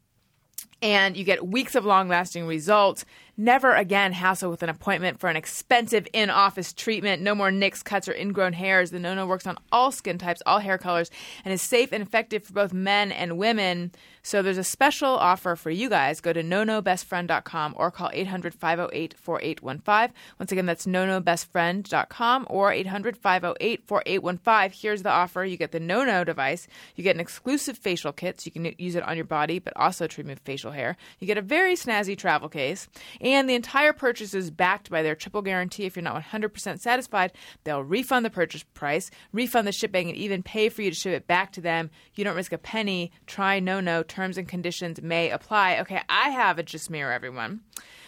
[0.82, 3.04] and you get weeks of long lasting results.
[3.40, 7.22] Never again hassle with an appointment for an expensive in office treatment.
[7.22, 8.90] No more nicks, cuts, or ingrown hairs.
[8.90, 11.12] The No No works on all skin types, all hair colors,
[11.46, 13.92] and is safe and effective for both men and women.
[14.24, 16.20] So there's a special offer for you guys.
[16.20, 20.14] Go to nonobestfriend.com or call 800 508 4815.
[20.38, 24.82] Once again, that's nonobestfriend.com or 800 508 4815.
[24.82, 28.42] Here's the offer you get the No No device, you get an exclusive facial kit,
[28.42, 30.98] so you can use it on your body, but also treatment facial hair.
[31.20, 32.90] You get a very snazzy travel case,
[33.28, 35.84] And the entire purchase is backed by their triple guarantee.
[35.84, 37.34] If you're not 100% satisfied,
[37.66, 41.12] they'll refund the purchase price, refund the shipping, and even pay for you to ship
[41.12, 41.90] it back to them.
[42.16, 43.12] You don't risk a penny.
[43.26, 44.02] Try no no.
[44.02, 45.78] Terms and conditions may apply.
[45.80, 47.60] Okay, I have a just mirror, everyone,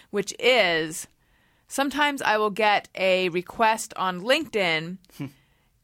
[0.10, 1.10] which is
[1.68, 5.00] sometimes I will get a request on LinkedIn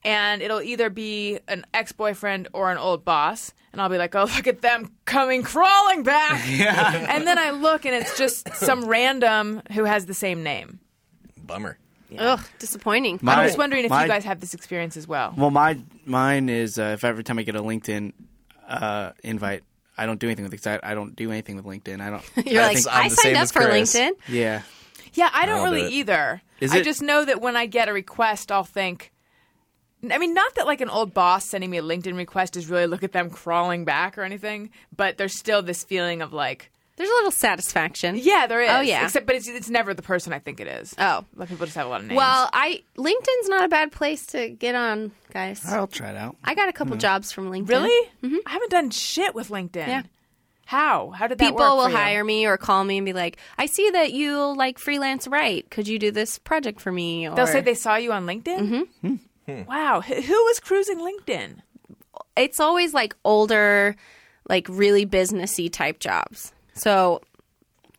[0.05, 3.53] and it'll either be an ex boyfriend or an old boss.
[3.73, 6.47] And I'll be like, oh, look at them coming crawling back.
[6.49, 10.79] and then I look and it's just some random who has the same name.
[11.37, 11.77] Bummer.
[12.17, 13.19] Ugh, disappointing.
[13.21, 15.33] My- I'm just wondering if my- you guys have this experience as well.
[15.35, 18.13] Well, my mine is uh, if every time I get a LinkedIn
[18.69, 19.63] uh, invite,
[19.97, 20.57] I don't do anything with it.
[20.63, 21.99] 'cause I, I don't do anything with LinkedIn.
[21.99, 22.23] I don't.
[22.49, 23.93] You're I like, think I I'm the signed same up for Chris.
[23.95, 24.11] LinkedIn.
[24.29, 24.61] yeah.
[25.13, 25.93] Yeah, I don't I'll do really it.
[25.93, 26.41] either.
[26.61, 29.11] Is I it- just know that when I get a request, I'll think.
[30.11, 32.87] I mean, not that like an old boss sending me a LinkedIn request is really
[32.87, 37.09] look at them crawling back or anything, but there's still this feeling of like, There's
[37.09, 38.15] a little satisfaction.
[38.17, 38.69] yeah, there is.
[38.71, 39.03] Oh, yeah.
[39.05, 40.95] Except, but it's it's never the person I think it is.
[40.97, 41.25] Oh.
[41.35, 42.17] Like people just have a lot of names.
[42.17, 45.61] Well, I LinkedIn's not a bad place to get on, guys.
[45.65, 46.35] I'll try it out.
[46.43, 47.69] I got a couple jobs from LinkedIn.
[47.69, 48.09] really,
[48.45, 49.87] I haven't done shit with LinkedIn.
[49.87, 50.03] Yeah.
[50.67, 51.11] How?
[51.11, 51.95] How did that People work will for you?
[51.97, 55.69] hire me or call me and be like, "I see that you like freelance write.
[55.69, 58.59] Could you do this project for me?" Or They'll say they saw you on LinkedIn.
[59.03, 59.15] Mm-hmm.
[59.45, 59.63] Hmm.
[59.67, 61.57] Wow, Wh- who was cruising LinkedIn?
[62.37, 63.95] it's always like older,
[64.49, 66.51] like really businessy type jobs.
[66.73, 67.21] So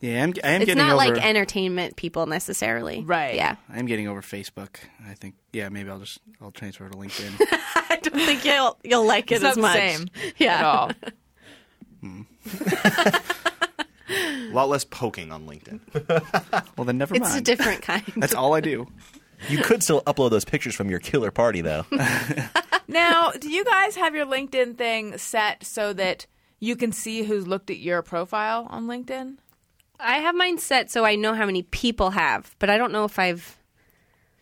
[0.00, 1.14] Yeah, I'm, I am it's getting not over.
[1.14, 3.02] like entertainment people necessarily.
[3.02, 3.34] Right.
[3.34, 3.56] Yeah.
[3.72, 4.76] I am getting over Facebook.
[5.08, 5.34] I think.
[5.52, 7.32] Yeah, maybe I'll just I'll transfer to LinkedIn.
[7.90, 9.74] I don't think you'll you'll like it It's as much.
[9.76, 10.58] same Yeah.
[10.58, 10.90] at all.
[12.02, 12.22] Hmm.
[14.08, 15.80] A lot less poking on LinkedIn.
[16.76, 17.32] well, then never It's mind.
[17.32, 18.04] It's a different kind.
[18.16, 18.86] That's all I do.
[19.48, 21.84] You could still upload those pictures from your killer party, though.
[22.88, 26.26] Now, do you guys have your LinkedIn thing set so that
[26.60, 29.38] you can see who's looked at your profile on LinkedIn?
[29.98, 33.04] I have mine set so I know how many people have, but I don't know
[33.04, 33.56] if I've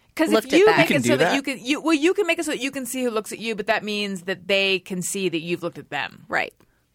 [0.09, 0.77] Because Looked if at you that.
[0.77, 1.35] make You it can so do that, that?
[1.35, 3.33] you can, you well, you can make it so that you can see who looks
[3.33, 6.25] at you, but that means that they can see that you've looked at them.
[6.29, 6.53] right.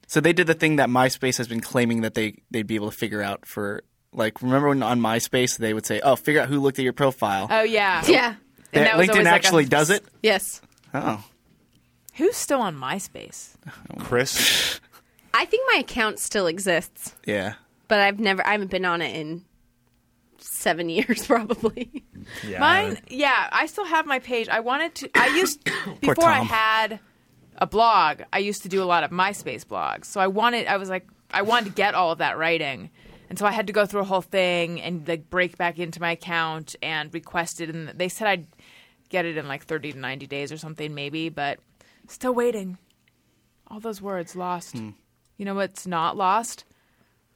[0.08, 2.92] So they did the thing that MySpace has been claiming that they they'd be able
[2.92, 3.84] to figure out for
[4.14, 6.94] like remember when on MySpace they would say, "Oh, figure out who looked at your
[6.94, 8.36] profile." Oh yeah, Yeah.
[8.74, 10.04] And that was LinkedIn always like a- actually does it.
[10.22, 10.62] Yes.
[10.94, 11.24] Oh,
[12.16, 13.56] Who's still on MySpace?
[14.00, 14.80] Chris,
[15.34, 17.54] I think my account still exists, yeah.
[17.88, 19.46] but I've never I haven't been on it in
[20.40, 22.04] 7 years probably.
[22.46, 22.60] Yeah.
[22.60, 24.50] Mine, yeah, I still have my page.
[24.50, 25.10] I wanted to.
[25.16, 25.64] I used
[26.02, 27.00] before I had
[27.58, 28.22] a blog.
[28.34, 30.06] I used to do a lot of MySpace blogs.
[30.06, 30.68] So I wanted.
[30.68, 32.90] I was like, I wanted to get all of that writing,
[33.30, 36.02] and so I had to go through a whole thing and like break back into
[36.02, 37.70] my account and request it.
[37.70, 38.48] And they said I'd
[39.10, 41.30] get it in like thirty to ninety days or something, maybe.
[41.30, 41.60] But
[42.08, 42.78] still waiting.
[43.68, 44.76] All those words lost.
[45.38, 46.66] You know what's not lost?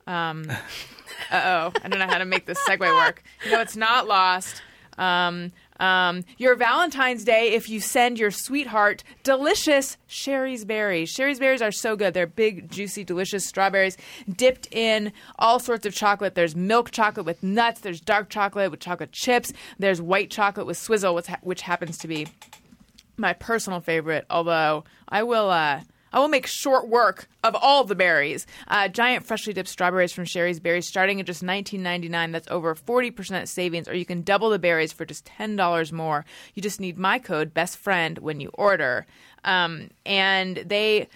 [0.08, 0.50] Um,
[1.32, 3.22] uh oh, I don't know how to make this segue work.
[3.46, 4.64] You know, it's not lost.
[4.98, 11.10] Um, um, your Valentine's Day if you send your sweetheart delicious Shari's berries.
[11.10, 12.14] Shari's berries are so good.
[12.14, 13.98] They're big, juicy, delicious strawberries
[14.30, 16.36] dipped in all sorts of chocolate.
[16.36, 17.82] There's milk chocolate with nuts.
[17.82, 19.52] There's dark chocolate with chocolate chips.
[19.80, 22.28] There's white chocolate with swizzle, which, ha- which happens to be
[23.18, 24.26] my personal favorite.
[24.30, 25.82] Although I will, uh,
[26.14, 28.46] I will make short work of all the berries.
[28.68, 32.32] Uh, giant freshly dipped strawberries from Shari's Berries, starting at just $19.99.
[32.32, 36.24] That's over 40% savings, or you can double the berries for just $10 more.
[36.54, 39.08] You just need my code Best Friend when you order,
[39.44, 41.10] um, and they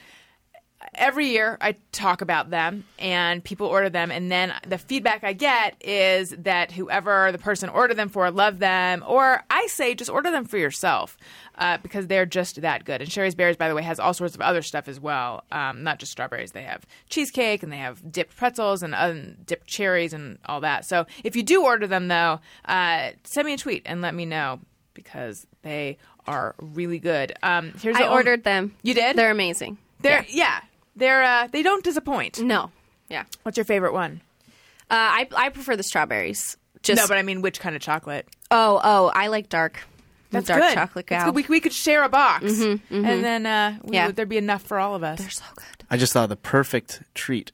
[0.93, 5.33] every year I talk about them and people order them and then the feedback I
[5.33, 10.09] get is that whoever the person ordered them for loved them or I say just
[10.09, 11.17] order them for yourself
[11.55, 14.35] uh, because they're just that good and Shari's Berries by the way has all sorts
[14.35, 18.11] of other stuff as well um, not just strawberries they have cheesecake and they have
[18.11, 19.13] dipped pretzels and uh,
[19.45, 23.53] dipped cherries and all that so if you do order them though uh, send me
[23.53, 24.59] a tweet and let me know
[24.93, 25.97] because they
[26.27, 28.75] are really good um, here's I ordered them.
[28.83, 29.15] You did?
[29.15, 29.77] They're amazing.
[30.01, 30.61] they're yeah.
[30.97, 32.41] They're uh, they don't disappoint.
[32.41, 32.71] No.
[33.09, 33.23] Yeah.
[33.43, 34.19] What's your favorite one?
[34.89, 36.57] Uh, I I prefer the strawberries.
[36.83, 38.27] Just no, but I mean which kind of chocolate?
[38.51, 39.79] oh oh I like dark.
[40.31, 40.73] That's dark good.
[40.73, 41.35] chocolate That's good.
[41.35, 44.07] We, we could share a box, and then uh, we, Yeah.
[44.07, 45.19] would, there'd be enough for all of us.
[45.19, 45.85] They're so good.
[45.89, 47.53] I just thought the perfect treat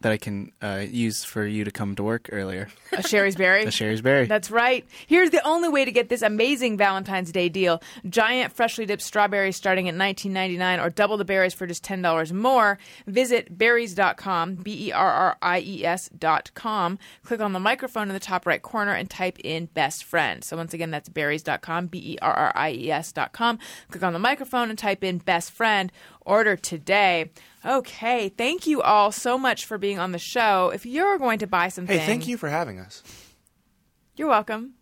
[0.00, 2.68] that I can uh, use for you to come to work earlier.
[2.92, 3.64] A Shari's berry.
[3.66, 4.26] A Shari's berry.
[4.26, 4.86] That's right.
[5.06, 7.82] Here's the only way to get this amazing Valentine's Day deal.
[8.08, 12.78] Giant freshly dipped strawberries starting at $19.99 or double the berries for just $10 more.
[13.06, 16.98] Visit berries.com, B E R R I E S.com.
[17.24, 20.42] Click on the microphone in the top right corner and type in best friend.
[20.42, 23.58] So once again, that's berries.com, B E R R I E S.com.
[23.90, 25.92] Click on the microphone and type in best friend
[26.24, 27.30] order today.
[27.64, 30.70] Okay, thank you all so much for being on the show.
[30.74, 33.02] If you're going to buy something, Hey, thank you for having us.
[34.16, 34.74] You're welcome.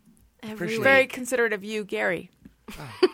[0.43, 1.11] Appreciate Very it.
[1.12, 2.30] considerate of you, Gary.
[2.78, 3.09] Oh.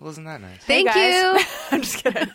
[0.00, 0.58] Wasn't that nice?
[0.60, 1.40] Thank Hey, you.
[1.72, 2.28] I'm just kidding.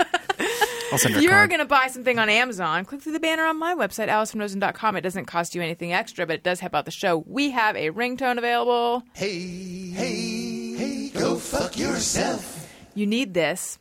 [0.92, 3.20] I'll send her If a you're going to buy something on Amazon, click through the
[3.20, 4.96] banner on my website, AlisonRosen.com.
[4.96, 7.24] It doesn't cost you anything extra, but it does help out the show.
[7.28, 9.04] We have a ringtone available.
[9.14, 9.40] Hey,
[9.92, 12.68] hey, hey, go fuck yourself.
[12.96, 13.78] You need this.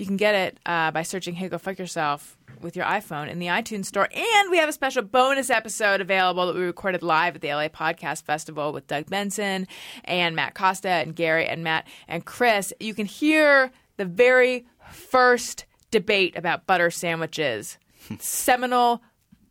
[0.00, 3.38] You can get it uh, by searching Hey Go Fuck Yourself with your iPhone in
[3.38, 4.08] the iTunes store.
[4.10, 7.68] And we have a special bonus episode available that we recorded live at the LA
[7.68, 9.68] Podcast Festival with Doug Benson
[10.04, 12.72] and Matt Costa and Gary and Matt and Chris.
[12.80, 17.76] You can hear the very first debate about butter sandwiches.
[18.20, 19.02] Seminal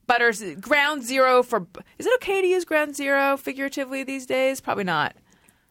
[0.08, 1.68] butter ground zero for
[2.00, 5.16] is it okay to use ground zero figuratively these days probably not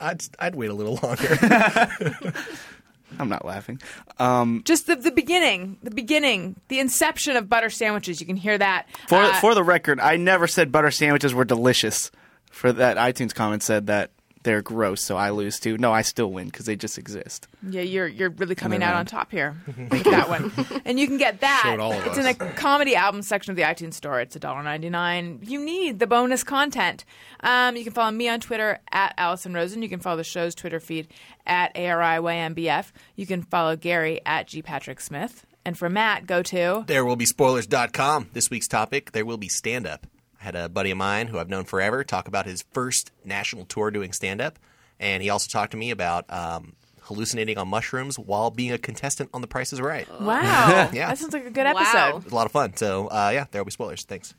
[0.01, 1.39] I'd I'd wait a little longer.
[3.19, 3.81] I'm not laughing.
[4.19, 8.57] Um, just the, the beginning the beginning the inception of butter sandwiches you can hear
[8.59, 12.11] that for Uh, for the record, I never said butter sandwiches were delicious.
[12.51, 14.11] For that iTunes comment said that
[14.45, 15.76] they're gross, so I lose too.
[15.78, 17.49] No, I still win because they just exist.
[17.68, 19.57] yeah you're you're really coming Never out on top here
[19.91, 20.53] Take that one
[20.84, 22.18] and you can get that Showed all of it's us.
[22.18, 26.45] in the comedy album section of the itunes store it's $1.99 you need the bonus
[26.45, 27.05] content
[27.41, 30.55] um, you can follow me on twitter at alison rosen you can follow the show's
[30.55, 31.09] twitter feed
[31.47, 32.93] at ariYMBF.
[33.16, 37.16] you can follow gary at g patrick smith and for matt go to there will
[37.16, 40.07] be This week's topic, there will be stand up.
[40.49, 43.66] I had a buddy of mine who I've known forever talk about his first national
[43.66, 44.59] tour doing stand up.
[44.99, 46.72] And he also talked to me about um,
[47.03, 50.09] hallucinating on mushrooms while being a contestant on The Price is Right.
[50.20, 51.09] Wow Yeah.
[51.09, 51.72] that sounds like a good Wow.
[51.80, 52.74] episode was a lot of fun.
[52.76, 54.05] So, uh, yeah, there will be spoilers.
[54.05, 54.34] Thanks.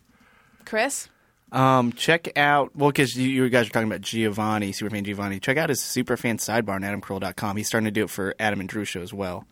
[0.66, 1.10] chris
[1.52, 5.40] Um, check out well because you, you guys were talking about Giovanni, Superfan Giovanni.
[5.40, 7.58] Check out his Superfan sidebar on AdamCarolla.com.
[7.58, 9.46] He's starting to do it for Adam and Drew show as well,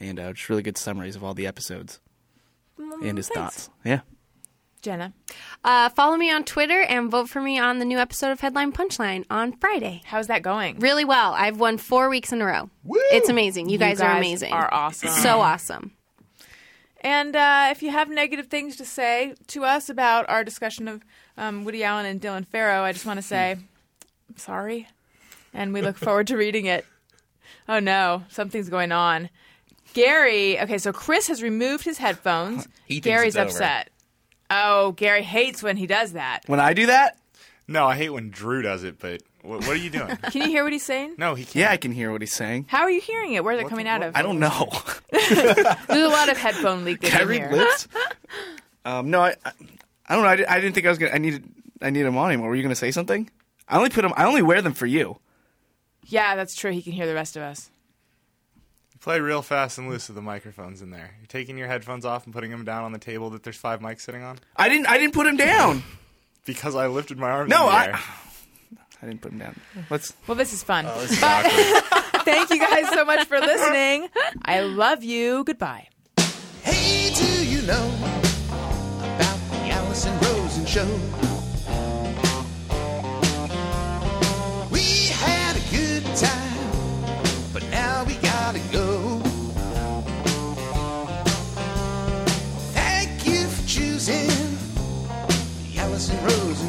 [0.00, 2.00] and uh, just really good summaries of all the episodes
[2.78, 3.28] and his thanks.
[3.66, 3.70] thoughts.
[3.84, 4.00] Yeah.
[4.82, 5.12] Jenna
[5.64, 8.72] Uh, follow me on Twitter and vote for me on the new episode of Headline
[8.72, 10.02] Punchline on Friday.
[10.06, 11.32] how's that going Really well.
[11.34, 12.70] I've won four weeks in a row.
[12.88, 13.68] It's amazing.
[13.68, 14.52] You guys, are guys amazing.
[14.52, 15.10] are awesome.
[15.10, 15.92] So awesome.
[17.00, 21.02] And uh, if you have negative things to say to us about our discussion of
[21.36, 23.52] um, Woody Allen and Dylan Farrow, I just want to say,
[24.28, 24.88] I'm sorry.
[25.52, 26.84] And we look forward to reading it.
[27.68, 29.30] Oh no, something's going on.
[29.94, 32.68] Gary, okay, so Chris has removed his headphones.
[32.86, 33.48] He Gary's it's over.
[33.50, 33.90] upset.
[34.50, 36.40] Oh, Gary hates when he does that.
[36.46, 37.18] When I do that,
[37.68, 40.16] No, I hate when Drew does it, but what, what are you doing?
[40.30, 41.14] Can you hear what he's saying?
[41.18, 41.56] no, he can't.
[41.56, 42.66] yeah, I can hear what he's saying.
[42.68, 43.44] How are you hearing it?
[43.44, 44.16] Where's it coming out of?
[44.16, 44.68] I don't know.
[45.10, 45.48] There's
[45.88, 47.50] a lot of headphone leakage Can I in read here.
[47.52, 47.88] lips?
[48.84, 49.52] um, no, I, I,
[50.08, 50.28] I don't know.
[50.30, 51.12] I, di- I didn't think I was gonna.
[51.12, 51.44] I needed.
[51.82, 52.48] I need them on anymore.
[52.48, 53.28] Were you gonna say something?
[53.68, 54.12] I only put them.
[54.16, 55.18] I only wear them for you.
[56.04, 56.70] Yeah, that's true.
[56.70, 57.70] He can hear the rest of us.
[59.06, 61.12] Play real fast and loose with the microphones in there.
[61.20, 63.78] You're taking your headphones off and putting them down on the table that there's five
[63.78, 64.40] mics sitting on.
[64.56, 64.88] I didn't.
[64.88, 65.84] I didn't put them down.
[66.44, 67.48] Because I lifted my arms.
[67.50, 67.84] No, in the I.
[67.86, 67.94] air.
[69.02, 69.60] I didn't put them down.
[69.90, 70.12] Let's.
[70.26, 70.86] Well, this is fun.
[70.88, 72.02] Oh, this is But- awkward.
[72.24, 74.08] Thank you guys so much for listening.
[74.44, 75.44] I love you.
[75.44, 75.86] Goodbye.
[76.62, 81.35] Hey, do you know about the Alison Rosen show?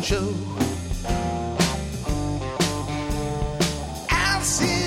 [0.07, 0.33] Show.
[4.09, 4.86] Alison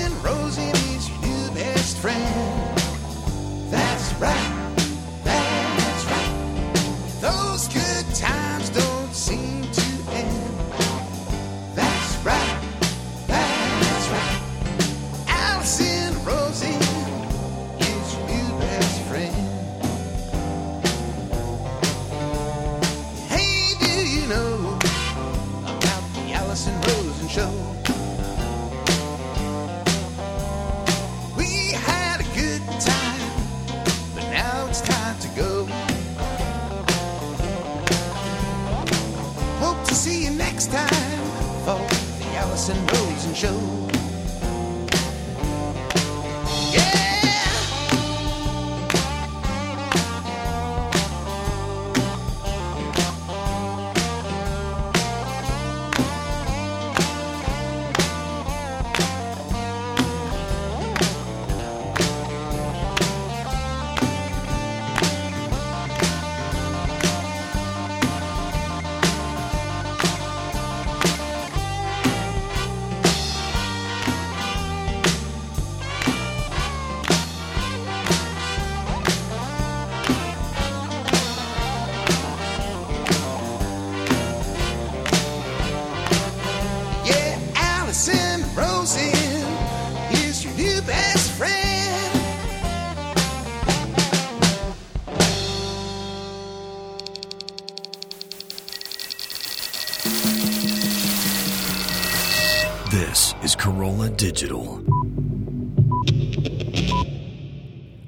[104.41, 104.81] Digital.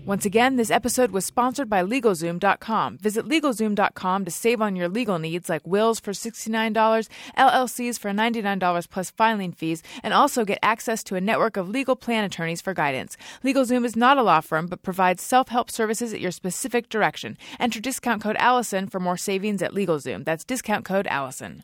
[0.04, 2.98] Once again, this episode was sponsored by LegalZoom.com.
[2.98, 6.74] Visit LegalZoom.com to save on your legal needs like wills for $69,
[7.38, 11.96] LLCs for $99 plus filing fees, and also get access to a network of legal
[11.96, 13.16] plan attorneys for guidance.
[13.44, 17.38] LegalZoom is not a law firm, but provides self help services at your specific direction.
[17.60, 20.26] Enter discount code Alison for more savings at LegalZoom.
[20.26, 21.64] That's discount code Alison.